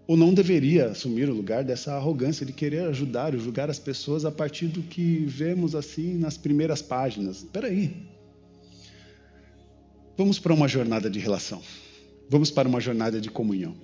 Ou 0.07 0.15
não 0.15 0.33
deveria 0.33 0.87
assumir 0.87 1.29
o 1.29 1.33
lugar 1.33 1.65
dessa 1.65 1.93
arrogância 1.93 2.45
de 2.45 2.53
querer 2.53 2.87
ajudar 2.87 3.33
ou 3.33 3.41
julgar 3.41 3.69
as 3.69 3.77
pessoas 3.77 4.23
a 4.23 4.31
partir 4.31 4.67
do 4.67 4.81
que 4.81 5.25
vemos 5.25 5.75
assim 5.75 6.17
nas 6.17 6.37
primeiras 6.37 6.81
páginas. 6.81 7.39
Espera 7.39 7.67
aí. 7.67 7.93
Vamos 10.17 10.39
para 10.39 10.53
uma 10.53 10.67
jornada 10.67 11.09
de 11.09 11.19
relação. 11.19 11.61
Vamos 12.29 12.49
para 12.49 12.69
uma 12.69 12.79
jornada 12.79 13.19
de 13.19 13.29
comunhão. 13.29 13.75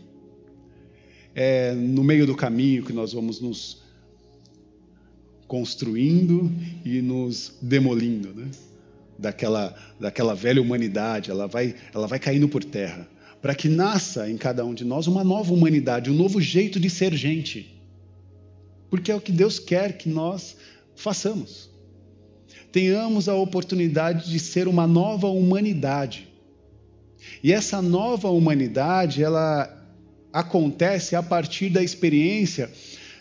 É 1.35 1.73
no 1.73 2.03
meio 2.03 2.25
do 2.25 2.35
caminho 2.35 2.85
que 2.85 2.93
nós 2.93 3.11
vamos 3.11 3.41
nos 3.41 3.82
construindo 5.53 6.51
e 6.83 6.99
nos 6.99 7.53
demolindo, 7.61 8.33
né? 8.33 8.49
daquela, 9.19 9.75
daquela 9.99 10.33
velha 10.33 10.59
humanidade, 10.59 11.29
ela 11.29 11.45
vai, 11.45 11.75
ela 11.93 12.07
vai 12.07 12.17
caindo 12.17 12.49
por 12.49 12.63
terra, 12.63 13.07
para 13.39 13.53
que 13.53 13.69
nasça 13.69 14.27
em 14.27 14.35
cada 14.35 14.65
um 14.65 14.73
de 14.73 14.83
nós 14.83 15.05
uma 15.05 15.23
nova 15.23 15.53
humanidade, 15.53 16.09
um 16.09 16.15
novo 16.15 16.41
jeito 16.41 16.79
de 16.79 16.89
ser 16.89 17.13
gente. 17.13 17.71
Porque 18.89 19.11
é 19.11 19.15
o 19.15 19.21
que 19.21 19.31
Deus 19.31 19.59
quer 19.59 19.95
que 19.95 20.09
nós 20.09 20.57
façamos. 20.95 21.69
Tenhamos 22.71 23.29
a 23.29 23.35
oportunidade 23.35 24.31
de 24.31 24.39
ser 24.39 24.67
uma 24.67 24.87
nova 24.87 25.27
humanidade. 25.27 26.27
E 27.43 27.53
essa 27.53 27.79
nova 27.79 28.27
humanidade, 28.27 29.23
ela 29.23 29.71
acontece 30.33 31.15
a 31.15 31.21
partir 31.21 31.69
da 31.69 31.83
experiência 31.83 32.71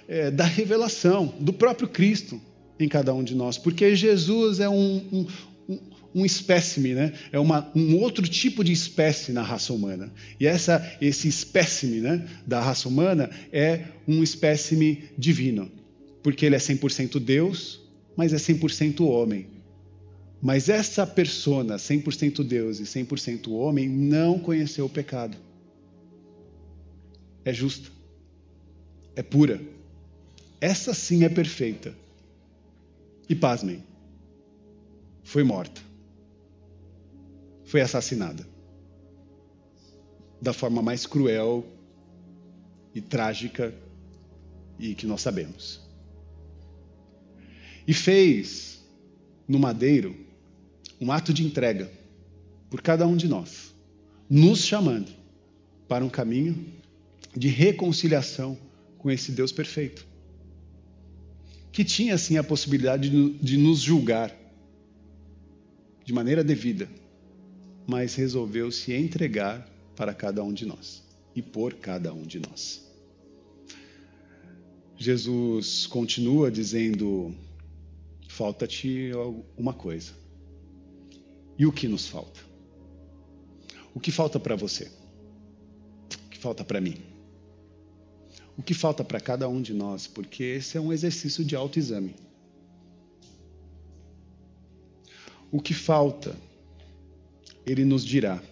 é, 0.08 0.30
da 0.30 0.44
revelação 0.44 1.34
do 1.40 1.52
próprio 1.52 1.88
Cristo 1.88 2.40
em 2.78 2.88
cada 2.88 3.14
um 3.14 3.22
de 3.22 3.34
nós, 3.34 3.58
porque 3.58 3.94
Jesus 3.94 4.60
é 4.60 4.68
um, 4.68 5.26
um, 5.68 5.78
um 6.14 6.24
espécime, 6.24 6.94
né? 6.94 7.12
é 7.30 7.38
uma, 7.38 7.70
um 7.74 7.96
outro 7.98 8.26
tipo 8.28 8.62
de 8.62 8.72
espécie 8.72 9.32
na 9.32 9.42
raça 9.42 9.72
humana. 9.72 10.12
E 10.38 10.46
essa, 10.46 10.96
esse 11.00 11.28
espécime 11.28 12.00
né, 12.00 12.26
da 12.46 12.60
raça 12.60 12.88
humana 12.88 13.30
é 13.52 13.84
um 14.06 14.22
espécime 14.22 15.04
divino, 15.16 15.70
porque 16.22 16.46
ele 16.46 16.56
é 16.56 16.58
100% 16.58 17.18
Deus, 17.18 17.80
mas 18.16 18.32
é 18.32 18.36
100% 18.36 19.00
homem. 19.06 19.46
Mas 20.40 20.68
essa 20.68 21.06
persona, 21.06 21.76
100% 21.76 22.42
Deus 22.42 22.80
e 22.80 22.82
100% 22.82 23.48
homem, 23.52 23.88
não 23.88 24.38
conheceu 24.38 24.86
o 24.86 24.88
pecado. 24.88 25.36
É 27.44 27.52
justa. 27.52 27.88
É 29.14 29.22
pura. 29.22 29.60
Essa 30.62 30.94
sim 30.94 31.24
é 31.24 31.28
perfeita. 31.28 31.94
E 33.28 33.34
pasmem, 33.34 33.84
foi 35.22 35.42
morta 35.42 35.92
foi 37.72 37.80
assassinada. 37.80 38.46
Da 40.42 40.52
forma 40.52 40.82
mais 40.82 41.06
cruel 41.06 41.66
e 42.94 43.00
trágica 43.00 43.74
e 44.78 44.94
que 44.94 45.06
nós 45.06 45.22
sabemos. 45.22 45.80
E 47.88 47.94
fez 47.94 48.84
no 49.48 49.58
madeiro 49.58 50.14
um 51.00 51.10
ato 51.10 51.32
de 51.32 51.46
entrega 51.46 51.90
por 52.68 52.82
cada 52.82 53.06
um 53.06 53.16
de 53.16 53.26
nós, 53.26 53.74
nos 54.28 54.58
chamando 54.58 55.10
para 55.88 56.04
um 56.04 56.10
caminho 56.10 56.66
de 57.34 57.48
reconciliação 57.48 58.58
com 58.98 59.10
esse 59.10 59.32
Deus 59.32 59.50
perfeito, 59.50 60.06
que 61.72 61.84
tinha 61.84 62.14
assim 62.14 62.36
a 62.36 62.44
possibilidade 62.44 63.10
de 63.10 63.56
nos 63.56 63.80
julgar 63.80 64.32
de 66.04 66.12
maneira 66.12 66.44
devida 66.44 66.88
mas 67.86 68.14
resolveu 68.14 68.70
se 68.70 68.92
entregar 68.92 69.68
para 69.96 70.14
cada 70.14 70.42
um 70.42 70.52
de 70.52 70.66
nós 70.66 71.02
e 71.34 71.42
por 71.42 71.74
cada 71.74 72.12
um 72.12 72.22
de 72.22 72.38
nós. 72.38 72.82
Jesus 74.96 75.86
continua 75.86 76.50
dizendo: 76.50 77.34
falta-te 78.28 79.10
uma 79.56 79.72
coisa. 79.72 80.12
E 81.58 81.66
o 81.66 81.72
que 81.72 81.86
nos 81.86 82.06
falta? 82.06 82.40
O 83.94 84.00
que 84.00 84.10
falta 84.10 84.40
para 84.40 84.56
você? 84.56 84.90
O 86.24 86.28
que 86.30 86.38
falta 86.38 86.64
para 86.64 86.80
mim? 86.80 87.11
O 88.56 88.62
que 88.62 88.74
falta 88.74 89.02
para 89.02 89.20
cada 89.20 89.48
um 89.48 89.62
de 89.62 89.72
nós? 89.72 90.06
Porque 90.06 90.42
esse 90.42 90.76
é 90.76 90.80
um 90.80 90.92
exercício 90.92 91.44
de 91.44 91.56
autoexame. 91.56 92.14
O 95.50 95.60
que 95.60 95.74
falta 95.74 96.36
ele 97.64 97.84
nos 97.84 98.04
dirá, 98.04 98.42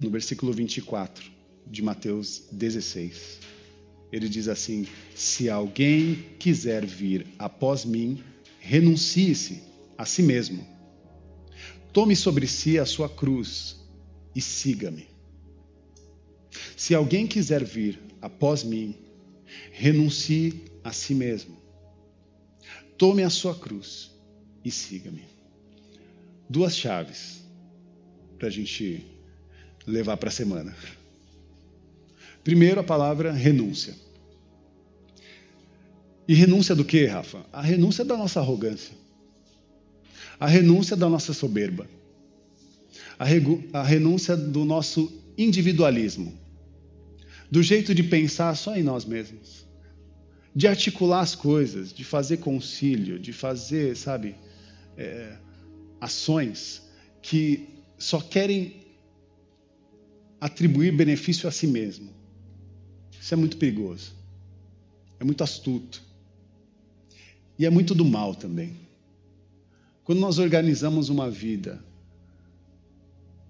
no 0.00 0.10
versículo 0.10 0.52
24 0.52 1.30
de 1.66 1.82
Mateus 1.82 2.44
16. 2.52 3.40
Ele 4.12 4.28
diz 4.28 4.48
assim: 4.48 4.86
Se 5.14 5.48
alguém 5.48 6.26
quiser 6.38 6.84
vir 6.84 7.26
após 7.38 7.84
mim, 7.84 8.22
renuncie-se 8.58 9.62
a 9.96 10.04
si 10.04 10.22
mesmo. 10.22 10.66
Tome 11.92 12.14
sobre 12.14 12.46
si 12.46 12.78
a 12.78 12.86
sua 12.86 13.08
cruz 13.08 13.76
e 14.34 14.40
siga-me. 14.40 15.08
Se 16.76 16.94
alguém 16.94 17.26
quiser 17.26 17.64
vir 17.64 17.98
após 18.20 18.62
mim, 18.62 18.94
renuncie 19.72 20.62
a 20.84 20.92
si 20.92 21.14
mesmo. 21.14 21.56
Tome 22.96 23.24
a 23.24 23.30
sua 23.30 23.54
cruz 23.54 24.12
e 24.64 24.70
siga-me. 24.70 25.24
Duas 26.48 26.76
chaves 26.76 27.40
para 28.38 28.48
a 28.48 28.50
gente 28.50 29.04
levar 29.86 30.16
para 30.18 30.28
a 30.28 30.32
semana. 30.32 30.76
Primeiro, 32.44 32.80
a 32.80 32.84
palavra 32.84 33.32
renúncia. 33.32 33.94
E 36.28 36.34
renúncia 36.34 36.74
do 36.74 36.84
que, 36.84 37.06
Rafa? 37.06 37.44
A 37.52 37.60
renúncia 37.60 38.04
da 38.04 38.16
nossa 38.16 38.40
arrogância. 38.40 38.94
A 40.38 40.46
renúncia 40.46 40.96
da 40.96 41.08
nossa 41.08 41.32
soberba. 41.32 41.88
A, 43.18 43.82
renúncia 43.82 44.36
do 44.36 44.64
nosso 44.64 45.12
individualismo. 45.36 46.36
Do 47.52 47.62
jeito 47.62 47.94
de 47.94 48.02
pensar 48.02 48.56
só 48.56 48.74
em 48.74 48.82
nós 48.82 49.04
mesmos. 49.04 49.66
De 50.56 50.66
articular 50.66 51.20
as 51.20 51.34
coisas, 51.34 51.92
de 51.92 52.02
fazer 52.02 52.38
concílio, 52.38 53.18
de 53.18 53.30
fazer, 53.30 53.94
sabe, 53.94 54.36
é, 54.96 55.36
ações 56.00 56.80
que 57.20 57.68
só 57.98 58.22
querem 58.22 58.86
atribuir 60.40 60.96
benefício 60.96 61.46
a 61.46 61.52
si 61.52 61.66
mesmo. 61.66 62.08
Isso 63.20 63.34
é 63.34 63.36
muito 63.36 63.58
perigoso. 63.58 64.14
É 65.20 65.24
muito 65.24 65.44
astuto. 65.44 66.02
E 67.58 67.66
é 67.66 67.70
muito 67.70 67.94
do 67.94 68.04
mal 68.06 68.34
também. 68.34 68.78
Quando 70.04 70.20
nós 70.20 70.38
organizamos 70.38 71.10
uma 71.10 71.30
vida 71.30 71.84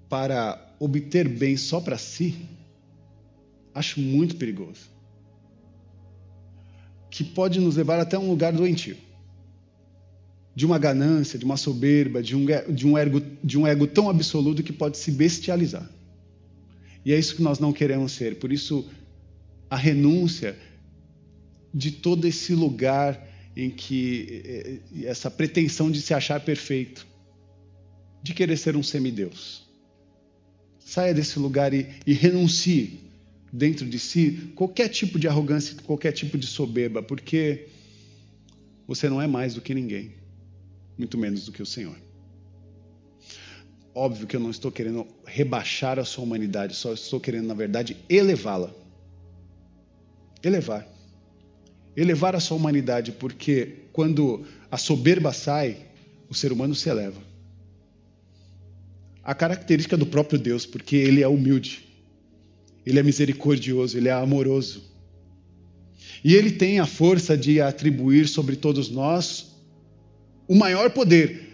para 0.08 0.74
obter 0.80 1.28
bem 1.28 1.56
só 1.56 1.80
para 1.80 1.96
si, 1.96 2.34
acho 3.74 4.00
muito 4.00 4.36
perigoso. 4.36 4.90
Que 7.10 7.24
pode 7.24 7.60
nos 7.60 7.76
levar 7.76 8.00
até 8.00 8.18
um 8.18 8.28
lugar 8.28 8.52
doentio 8.52 8.96
de 10.54 10.66
uma 10.66 10.78
ganância, 10.78 11.38
de 11.38 11.44
uma 11.44 11.56
soberba, 11.56 12.22
de 12.22 12.36
um, 12.36 12.44
de 12.68 12.86
um, 12.86 12.96
ego, 12.96 13.22
de 13.42 13.58
um 13.58 13.66
ego 13.66 13.86
tão 13.86 14.10
absoluto 14.10 14.62
que 14.62 14.72
pode 14.72 14.98
se 14.98 15.10
bestializar. 15.10 15.88
E 17.04 17.12
é 17.12 17.18
isso 17.18 17.34
que 17.34 17.42
nós 17.42 17.58
não 17.58 17.72
queremos 17.72 18.12
ser. 18.12 18.38
Por 18.38 18.52
isso, 18.52 18.88
a 19.70 19.76
renúncia 19.76 20.56
de 21.72 21.90
todo 21.90 22.26
esse 22.26 22.54
lugar 22.54 23.28
em 23.56 23.70
que 23.70 24.42
eh, 24.44 24.80
eh, 25.00 25.06
essa 25.06 25.30
pretensão 25.30 25.90
de 25.90 26.00
se 26.00 26.14
achar 26.14 26.40
perfeito, 26.40 27.06
de 28.22 28.34
querer 28.34 28.56
ser 28.56 28.76
um 28.76 28.82
semideus. 28.82 29.66
Saia 30.78 31.14
desse 31.14 31.38
lugar 31.38 31.72
e, 31.72 31.86
e 32.06 32.12
renuncie 32.12 33.00
dentro 33.52 33.86
de 33.86 33.98
si 33.98 34.52
qualquer 34.54 34.88
tipo 34.88 35.18
de 35.18 35.28
arrogância, 35.28 35.76
qualquer 35.84 36.12
tipo 36.12 36.38
de 36.38 36.46
soberba, 36.46 37.02
porque 37.02 37.68
você 38.86 39.08
não 39.08 39.20
é 39.20 39.26
mais 39.26 39.54
do 39.54 39.60
que 39.60 39.74
ninguém 39.74 40.22
muito 40.96 41.18
menos 41.18 41.44
do 41.44 41.52
que 41.52 41.62
o 41.62 41.66
Senhor. 41.66 41.96
Óbvio 43.94 44.26
que 44.26 44.36
eu 44.36 44.40
não 44.40 44.50
estou 44.50 44.70
querendo 44.70 45.06
rebaixar 45.26 45.98
a 45.98 46.04
sua 46.04 46.24
humanidade, 46.24 46.74
só 46.74 46.92
estou 46.92 47.20
querendo, 47.20 47.46
na 47.46 47.54
verdade, 47.54 47.96
elevá-la. 48.08 48.72
elevar. 50.42 50.86
Elevar 51.94 52.34
a 52.34 52.40
sua 52.40 52.56
humanidade, 52.56 53.12
porque 53.12 53.80
quando 53.92 54.46
a 54.70 54.78
soberba 54.78 55.32
sai, 55.32 55.76
o 56.28 56.34
ser 56.34 56.52
humano 56.52 56.74
se 56.74 56.88
eleva. 56.88 57.20
A 59.22 59.34
característica 59.34 59.96
do 59.96 60.06
próprio 60.06 60.38
Deus, 60.38 60.64
porque 60.64 60.96
ele 60.96 61.22
é 61.22 61.28
humilde, 61.28 61.86
ele 62.84 62.98
é 62.98 63.02
misericordioso, 63.02 63.96
ele 63.96 64.08
é 64.08 64.12
amoroso. 64.12 64.82
E 66.24 66.34
ele 66.34 66.52
tem 66.52 66.78
a 66.78 66.86
força 66.86 67.36
de 67.36 67.60
atribuir 67.60 68.28
sobre 68.28 68.56
todos 68.56 68.90
nós 68.90 69.50
o 70.46 70.54
maior 70.54 70.90
poder, 70.90 71.48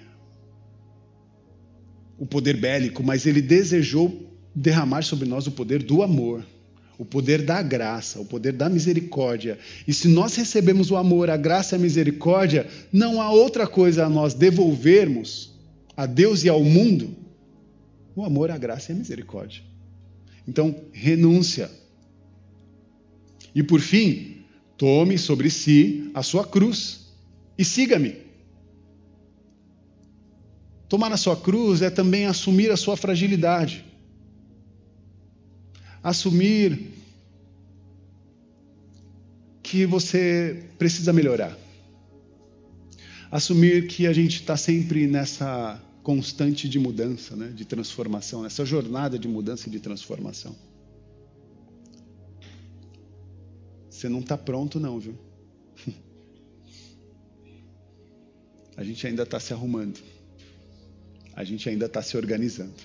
o 2.19 2.27
poder 2.27 2.57
bélico, 2.57 3.03
mas 3.03 3.27
ele 3.27 3.41
desejou 3.41 4.29
derramar 4.55 5.03
sobre 5.03 5.29
nós 5.29 5.47
o 5.47 5.53
poder 5.53 5.83
do 5.83 6.03
amor, 6.03 6.45
o 6.99 7.05
poder 7.05 7.43
da 7.43 7.63
graça, 7.63 8.19
o 8.19 8.25
poder 8.25 8.53
da 8.53 8.69
misericórdia. 8.69 9.59
E 9.87 9.95
se 9.95 10.09
nós 10.09 10.35
recebemos 10.35 10.91
o 10.91 10.97
amor, 10.97 11.31
a 11.31 11.37
graça 11.37 11.77
e 11.77 11.79
a 11.79 11.81
misericórdia, 11.81 12.67
não 12.93 13.23
há 13.23 13.31
outra 13.31 13.67
coisa 13.67 14.05
a 14.05 14.09
nós 14.09 14.35
devolvermos 14.35 15.55
a 15.97 16.07
Deus 16.07 16.43
e 16.45 16.49
ao 16.49 16.63
mundo 16.65 17.17
o 18.17 18.25
amor, 18.25 18.51
a 18.51 18.59
graça 18.59 18.91
e 18.91 18.95
a 18.95 18.99
misericórdia. 18.99 19.68
Então, 20.49 20.75
renúncia. 20.95 21.71
E 23.55 23.63
por 23.63 23.81
fim, 23.81 24.47
tome 24.79 25.19
sobre 25.19 25.51
si 25.51 26.11
a 26.15 26.23
sua 26.23 26.43
cruz 26.43 27.13
e 27.59 27.65
siga-me. 27.67 28.17
Tomar 30.89 31.13
a 31.13 31.19
sua 31.19 31.37
cruz 31.37 31.83
é 31.83 31.91
também 31.91 32.25
assumir 32.25 32.71
a 32.71 32.79
sua 32.79 32.97
fragilidade. 32.97 33.85
Assumir 36.03 36.93
que 39.63 39.85
você 39.85 40.65
precisa 40.79 41.13
melhorar. 41.13 41.59
Assumir 43.31 43.87
que 43.87 44.07
a 44.07 44.15
gente 44.15 44.37
está 44.37 44.57
sempre 44.57 45.07
nessa 45.07 45.79
constante 46.09 46.71
de 46.71 46.79
mudança, 46.79 47.37
né, 47.37 47.49
de 47.49 47.67
transformação, 47.67 48.47
essa 48.47 48.65
jornada 48.65 49.19
de 49.19 49.29
mudança 49.29 49.69
e 49.69 49.71
de 49.71 49.79
transformação. 49.79 50.57
Você 53.91 54.09
não 54.09 54.21
está 54.21 54.39
pronto, 54.39 54.81
não, 54.81 54.99
viu? 54.99 55.15
A 58.75 58.83
gente 58.83 59.07
ainda 59.07 59.25
está 59.25 59.39
se 59.39 59.53
arrumando. 59.53 60.01
A 61.35 61.45
gente 61.45 61.69
ainda 61.69 61.85
está 61.85 62.01
se 62.01 62.17
organizando. 62.17 62.81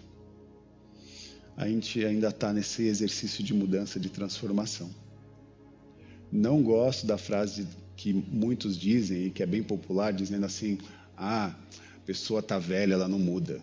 A 1.56 1.66
gente 1.66 2.04
ainda 2.04 2.28
está 2.28 2.52
nesse 2.52 2.84
exercício 2.84 3.42
de 3.42 3.54
mudança, 3.54 4.02
de 4.02 4.10
transformação. 4.10 4.92
Não 6.30 6.62
gosto 6.62 7.08
da 7.08 7.18
frase 7.18 7.66
que 7.96 8.12
muitos 8.12 8.78
dizem 8.78 9.28
e 9.28 9.32
que 9.32 9.42
é 9.42 9.46
bem 9.46 9.64
popular, 9.64 10.12
dizendo 10.12 10.46
assim: 10.46 10.78
ah, 11.16 11.56
pessoa 12.06 12.40
está 12.40 12.60
velha, 12.60 12.94
ela 12.94 13.08
não 13.08 13.20
muda. 13.20 13.62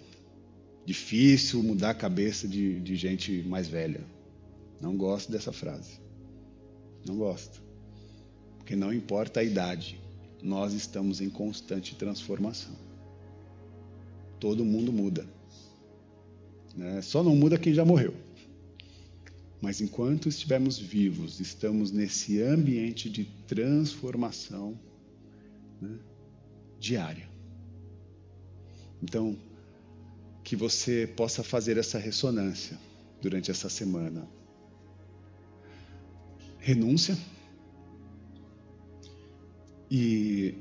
Difícil 0.84 1.62
mudar 1.62 1.90
a 1.90 1.94
cabeça 1.94 2.48
de, 2.48 2.80
de 2.80 2.96
gente 2.96 3.42
mais 3.42 3.68
velha. 3.68 4.00
Não 4.80 4.96
gosto 4.96 5.30
dessa 5.30 5.52
frase. 5.52 6.00
Não 7.06 7.16
gosto. 7.16 7.62
Porque 8.58 8.74
não 8.74 8.92
importa 8.92 9.40
a 9.40 9.44
idade, 9.44 10.00
nós 10.42 10.72
estamos 10.72 11.20
em 11.20 11.28
constante 11.28 11.94
transformação. 11.94 12.74
Todo 14.38 14.64
mundo 14.64 14.92
muda. 14.92 15.26
Né? 16.74 17.02
Só 17.02 17.22
não 17.22 17.36
muda 17.36 17.58
quem 17.58 17.74
já 17.74 17.84
morreu. 17.84 18.14
Mas 19.60 19.80
enquanto 19.80 20.28
estivermos 20.28 20.78
vivos, 20.78 21.38
estamos 21.38 21.92
nesse 21.92 22.42
ambiente 22.42 23.10
de 23.10 23.24
transformação 23.46 24.78
né, 25.80 25.98
diária. 26.78 27.29
Então, 29.02 29.36
que 30.42 30.56
você 30.56 31.06
possa 31.06 31.42
fazer 31.42 31.76
essa 31.78 31.98
ressonância 31.98 32.78
durante 33.20 33.50
essa 33.50 33.68
semana. 33.68 34.28
Renúncia 36.58 37.16
e 39.90 40.54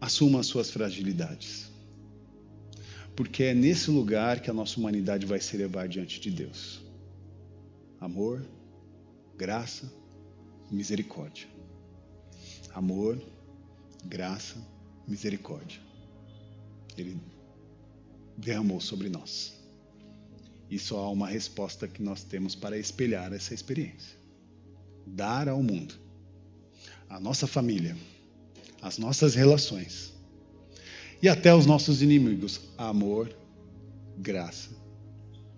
assuma 0.00 0.40
as 0.40 0.46
suas 0.46 0.70
fragilidades. 0.70 1.70
Porque 3.14 3.44
é 3.44 3.54
nesse 3.54 3.90
lugar 3.90 4.40
que 4.40 4.50
a 4.50 4.54
nossa 4.54 4.78
humanidade 4.80 5.26
vai 5.26 5.40
se 5.40 5.54
elevar 5.54 5.86
diante 5.86 6.20
de 6.20 6.30
Deus. 6.30 6.82
Amor, 8.00 8.44
graça, 9.36 9.92
misericórdia. 10.70 11.46
Amor, 12.74 13.22
graça, 14.04 14.56
misericórdia. 15.06 15.91
Ele 16.96 17.20
derramou 18.36 18.80
sobre 18.80 19.08
nós. 19.08 19.54
E 20.70 20.78
só 20.78 21.00
há 21.00 21.10
uma 21.10 21.28
resposta 21.28 21.86
que 21.86 22.02
nós 22.02 22.22
temos 22.22 22.54
para 22.54 22.78
espelhar 22.78 23.32
essa 23.32 23.52
experiência: 23.52 24.16
dar 25.06 25.48
ao 25.48 25.62
mundo, 25.62 25.94
a 27.08 27.20
nossa 27.20 27.46
família, 27.46 27.96
as 28.80 28.98
nossas 28.98 29.34
relações 29.34 30.12
e 31.22 31.28
até 31.28 31.50
aos 31.50 31.66
nossos 31.66 32.02
inimigos 32.02 32.60
amor, 32.76 33.32
graça 34.18 34.70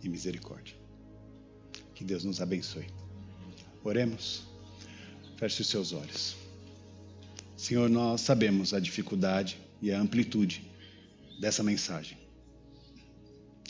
e 0.03 0.09
misericórdia. 0.09 0.75
Que 1.95 2.05
Deus 2.05 2.25
nos 2.25 2.41
abençoe. 2.41 2.87
Oremos. 3.83 4.43
Feche 5.37 5.63
os 5.63 5.69
seus 5.69 5.93
olhos. 5.93 6.37
Senhor, 7.57 7.89
nós 7.89 8.21
sabemos 8.21 8.75
a 8.75 8.81
dificuldade 8.81 9.59
e 9.81 9.91
a 9.91 10.01
amplitude 10.01 10.74
dessa 11.39 11.63
mensagem. 11.63 12.19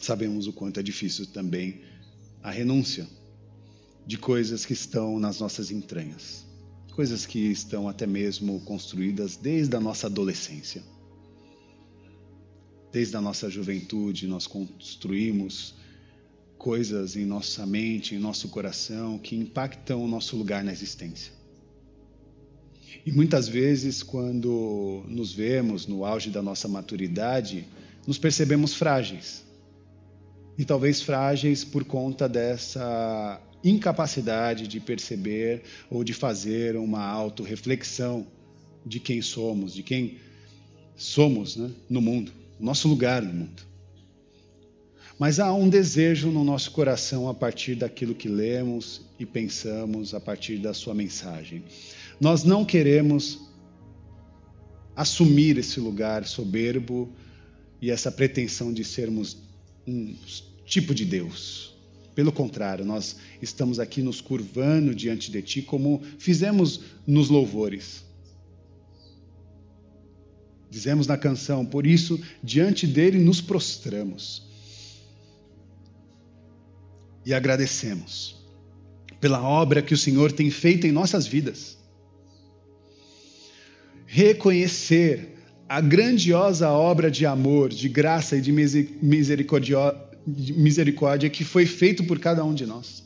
Sabemos 0.00 0.46
o 0.46 0.52
quanto 0.52 0.80
é 0.80 0.82
difícil 0.82 1.26
também 1.26 1.82
a 2.42 2.50
renúncia 2.50 3.06
de 4.06 4.18
coisas 4.18 4.66
que 4.66 4.74
estão 4.74 5.18
nas 5.18 5.40
nossas 5.40 5.70
entranhas, 5.70 6.44
coisas 6.92 7.24
que 7.24 7.38
estão 7.38 7.88
até 7.88 8.06
mesmo 8.06 8.60
construídas 8.60 9.36
desde 9.36 9.74
a 9.76 9.80
nossa 9.80 10.06
adolescência. 10.06 10.82
Desde 12.92 13.16
a 13.16 13.20
nossa 13.20 13.50
juventude, 13.50 14.26
nós 14.26 14.46
construímos 14.46 15.74
coisas 16.58 17.16
em 17.16 17.24
nossa 17.24 17.66
mente, 17.66 18.14
em 18.14 18.18
nosso 18.18 18.48
coração, 18.48 19.18
que 19.18 19.34
impactam 19.34 20.04
o 20.04 20.08
nosso 20.08 20.36
lugar 20.36 20.62
na 20.62 20.72
existência. 20.72 21.32
E 23.04 23.12
muitas 23.12 23.48
vezes, 23.48 24.02
quando 24.02 25.04
nos 25.08 25.32
vemos 25.32 25.86
no 25.86 26.04
auge 26.04 26.30
da 26.30 26.42
nossa 26.42 26.68
maturidade, 26.68 27.66
nos 28.06 28.18
percebemos 28.18 28.74
frágeis. 28.74 29.44
E 30.56 30.64
talvez 30.64 31.02
frágeis 31.02 31.64
por 31.64 31.84
conta 31.84 32.28
dessa 32.28 33.40
incapacidade 33.62 34.68
de 34.68 34.78
perceber 34.78 35.62
ou 35.90 36.04
de 36.04 36.12
fazer 36.12 36.76
uma 36.76 37.04
autorreflexão 37.04 38.26
de 38.84 39.00
quem 39.00 39.22
somos, 39.22 39.72
de 39.72 39.82
quem 39.82 40.18
somos 40.96 41.56
né, 41.56 41.70
no 41.88 42.00
mundo, 42.00 42.30
nosso 42.60 42.86
lugar 42.86 43.22
no 43.22 43.32
mundo. 43.32 43.62
Mas 45.18 45.38
há 45.38 45.52
um 45.54 45.68
desejo 45.68 46.30
no 46.30 46.42
nosso 46.42 46.72
coração 46.72 47.28
a 47.28 47.34
partir 47.34 47.76
daquilo 47.76 48.14
que 48.14 48.28
lemos 48.28 49.00
e 49.18 49.24
pensamos, 49.24 50.12
a 50.12 50.20
partir 50.20 50.58
da 50.58 50.74
sua 50.74 50.92
mensagem. 50.92 51.62
Nós 52.24 52.42
não 52.42 52.64
queremos 52.64 53.38
assumir 54.96 55.58
esse 55.58 55.78
lugar 55.78 56.26
soberbo 56.26 57.12
e 57.82 57.90
essa 57.90 58.10
pretensão 58.10 58.72
de 58.72 58.82
sermos 58.82 59.36
um 59.86 60.16
tipo 60.64 60.94
de 60.94 61.04
Deus. 61.04 61.76
Pelo 62.14 62.32
contrário, 62.32 62.82
nós 62.82 63.16
estamos 63.42 63.78
aqui 63.78 64.00
nos 64.00 64.22
curvando 64.22 64.94
diante 64.94 65.30
de 65.30 65.42
Ti, 65.42 65.60
como 65.60 66.00
fizemos 66.18 66.80
nos 67.06 67.28
louvores. 67.28 68.02
Dizemos 70.70 71.06
na 71.06 71.18
canção, 71.18 71.62
por 71.66 71.86
isso, 71.86 72.18
diante 72.42 72.86
dele 72.86 73.18
nos 73.18 73.42
prostramos 73.42 74.48
e 77.26 77.34
agradecemos 77.34 78.42
pela 79.20 79.42
obra 79.42 79.82
que 79.82 79.92
o 79.92 79.98
Senhor 79.98 80.32
tem 80.32 80.50
feito 80.50 80.86
em 80.86 80.90
nossas 80.90 81.26
vidas 81.26 81.83
reconhecer 84.14 85.34
a 85.68 85.80
grandiosa 85.80 86.70
obra 86.70 87.10
de 87.10 87.26
amor, 87.26 87.70
de 87.70 87.88
graça 87.88 88.36
e 88.36 88.40
de 88.40 88.52
misericórdia 88.52 91.28
que 91.28 91.42
foi 91.42 91.66
feito 91.66 92.04
por 92.04 92.20
cada 92.20 92.44
um 92.44 92.54
de 92.54 92.64
nós. 92.64 93.02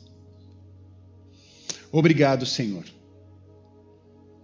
Obrigado, 1.91 2.45
Senhor, 2.45 2.83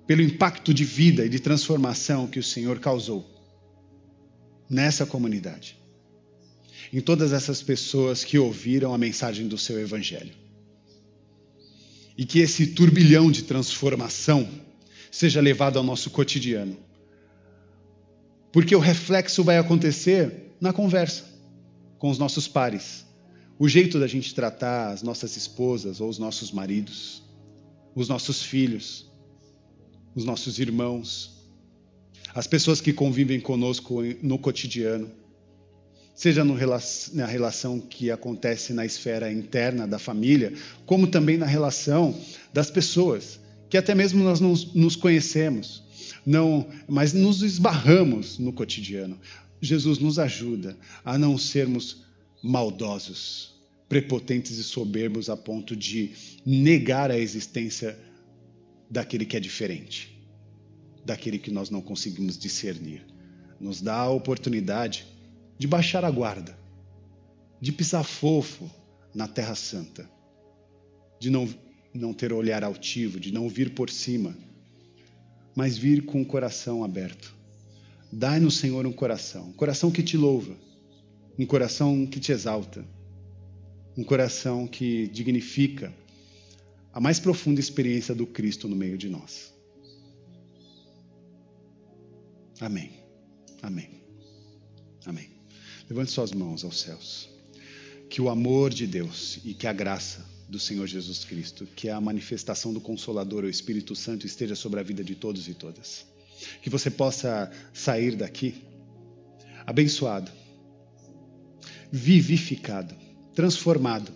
pelo 0.08 0.24
impacto 0.24 0.74
de 0.74 0.84
vida 0.84 1.24
e 1.24 1.30
de 1.30 1.40
transformação 1.40 2.26
que 2.26 2.40
o 2.40 2.44
Senhor 2.44 2.80
causou 2.80 3.24
nessa 4.68 5.06
comunidade, 5.06 5.78
em 6.92 7.00
todas 7.00 7.32
essas 7.32 7.62
pessoas 7.62 8.24
que 8.24 8.40
ouviram 8.40 8.92
a 8.92 8.98
mensagem 8.98 9.48
do 9.48 9.60
seu 9.60 9.80
Evangelho. 9.80 10.34
e 12.18 12.26
que 12.26 12.40
esse 12.40 12.68
turbilhão 12.68 13.30
de 13.30 13.44
transformação 13.44 14.48
seja 15.16 15.40
levado 15.40 15.78
ao 15.78 15.84
nosso 15.84 16.10
cotidiano. 16.10 16.76
Porque 18.52 18.76
o 18.76 18.80
reflexo 18.80 19.46
vai 19.46 19.58
acontecer 19.58 20.54
na 20.60 20.74
conversa 20.74 21.24
com 21.98 22.10
os 22.10 22.18
nossos 22.18 22.50
pares. 22.50 23.06
O 23.58 23.70
jeito 23.70 23.98
da 23.98 24.08
gente 24.08 24.36
tratar 24.36 24.92
as 24.92 25.02
nossas 25.02 25.38
esposas 25.38 26.02
ou 26.02 26.10
os 26.10 26.20
nossos 26.20 26.52
maridos, 26.52 27.24
os 27.96 28.10
nossos 28.10 28.44
filhos, 28.44 29.10
os 30.14 30.26
nossos 30.26 30.60
irmãos, 30.60 31.48
as 32.34 32.46
pessoas 32.46 32.82
que 32.82 32.92
convivem 32.92 33.40
conosco 33.40 34.02
no 34.22 34.38
cotidiano, 34.38 35.10
seja 36.14 36.44
na 36.44 37.26
relação 37.26 37.80
que 37.80 38.12
acontece 38.12 38.74
na 38.74 38.86
esfera 38.86 39.32
interna 39.32 39.88
da 39.88 39.98
família, 39.98 40.52
como 40.86 41.08
também 41.08 41.38
na 41.38 41.46
relação 41.46 42.14
das 42.54 42.70
pessoas, 42.70 43.40
que 43.70 43.78
até 43.78 43.96
mesmo 43.96 44.24
nós 44.24 44.40
não 44.40 44.54
nos 44.74 44.96
conhecemos, 44.96 45.84
não, 46.26 46.68
mas 46.88 47.14
nos 47.14 47.42
esbarramos 47.42 48.40
no 48.40 48.52
cotidiano. 48.52 49.20
Jesus 49.62 50.00
nos 50.00 50.20
ajuda 50.20 50.78
a 51.04 51.18
não 51.18 51.38
sermos 51.38 52.04
maldosos, 52.44 53.56
prepotentes 53.88 54.58
e 54.58 54.64
soberbos 54.64 55.30
a 55.30 55.38
ponto 55.38 55.76
de 55.76 56.14
negar 56.46 57.12
a 57.12 57.18
existência 57.18 57.98
daquele 58.90 59.26
que 59.26 59.38
é 59.38 59.40
diferente, 59.40 60.16
daquele 61.04 61.40
que 61.40 61.52
nós 61.52 61.70
não 61.70 61.82
conseguimos 61.82 62.38
discernir. 62.38 63.06
Nos 63.60 63.82
dá 63.82 63.96
a 63.96 64.10
oportunidade 64.10 65.06
de 65.58 65.68
baixar 65.68 66.04
a 66.04 66.12
guarda, 66.12 66.58
de 67.62 67.72
pisar 67.72 68.04
fofo 68.04 68.70
na 69.14 69.28
Terra 69.28 69.56
Santa, 69.56 70.10
de 71.20 71.30
não, 71.30 71.48
não 71.98 72.14
ter 72.14 72.34
olhar 72.34 72.64
altivo, 72.64 73.20
de 73.20 73.32
não 73.32 73.48
vir 73.48 73.74
por 73.74 73.90
cima, 73.90 74.36
mas 75.56 75.78
vir 75.78 76.06
com 76.06 76.22
o 76.22 76.26
coração 76.26 76.84
aberto. 76.84 77.34
Dai-nos, 78.12 78.58
Senhor, 78.58 78.86
um 78.86 78.92
coração, 78.92 79.50
um 79.50 79.54
coração 79.54 79.92
que 79.92 80.04
te 80.04 80.18
louva, 80.18 80.56
um 81.38 81.46
coração 81.46 82.06
que 82.06 82.20
te 82.20 82.32
exalta, 82.32 82.86
um 83.98 84.04
coração 84.04 84.68
que 84.68 85.08
dignifica 85.08 85.94
a 86.94 87.00
mais 87.00 87.20
profunda 87.20 87.60
experiência 87.60 88.14
do 88.14 88.26
Cristo 88.26 88.68
no 88.68 88.76
meio 88.76 88.98
de 88.98 89.10
nós. 89.10 89.54
Amém. 92.60 92.92
Amém. 93.62 93.90
Amém. 95.06 95.30
Levante 95.90 96.12
suas 96.12 96.32
mãos 96.32 96.64
aos 96.64 96.80
céus. 96.80 97.30
Que 98.10 98.22
o 98.22 98.30
amor 98.30 98.74
de 98.74 98.88
Deus 98.88 99.40
e 99.44 99.54
que 99.54 99.68
a 99.68 99.74
graça 99.74 100.35
do 100.48 100.60
Senhor 100.60 100.88
Jesus 100.88 101.26
Cristo, 101.26 101.68
que 101.76 101.90
a 101.90 102.00
manifestação 102.00 102.72
do 102.72 102.80
Consolador, 102.80 103.44
o 103.44 103.50
Espírito 103.50 103.96
Santo, 103.96 104.26
esteja 104.26 104.56
sobre 104.56 104.80
a 104.80 104.84
vida 104.84 105.04
de 105.04 105.16
todos 105.16 105.48
e 105.48 105.54
todas. 105.54 106.06
Que 106.62 106.70
você 106.70 106.92
possa 106.92 107.52
sair 107.74 108.16
daqui 108.16 108.56
abençoado, 109.66 110.32
vivificado, 111.92 112.96
transformado 113.34 114.12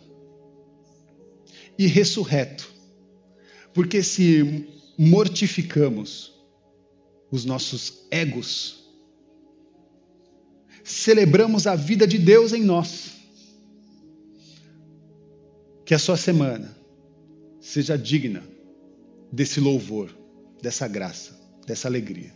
e 1.77 1.87
ressurreto. 1.87 2.69
Porque 3.73 4.03
se 4.03 4.67
mortificamos 4.97 6.33
os 7.31 7.45
nossos 7.45 8.05
egos, 8.11 8.83
celebramos 10.83 11.67
a 11.67 11.75
vida 11.75 12.05
de 12.05 12.17
Deus 12.17 12.53
em 12.53 12.63
nós. 12.63 13.18
Que 15.89 15.95
a 15.95 15.97
sua 15.97 16.15
semana 16.15 16.77
seja 17.59 17.97
digna 17.97 18.43
desse 19.33 19.59
louvor, 19.59 20.15
dessa 20.61 20.87
graça, 20.87 21.35
dessa 21.65 21.87
alegria 21.87 22.31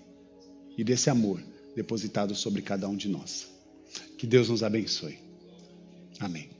e 0.75 0.83
desse 0.83 1.07
amor 1.07 1.39
depositado 1.75 2.33
sobre 2.33 2.63
cada 2.63 2.89
um 2.89 2.97
de 2.97 3.07
nós. 3.07 3.47
Que 4.17 4.25
Deus 4.25 4.49
nos 4.49 4.63
abençoe. 4.63 5.19
Amém. 6.19 6.52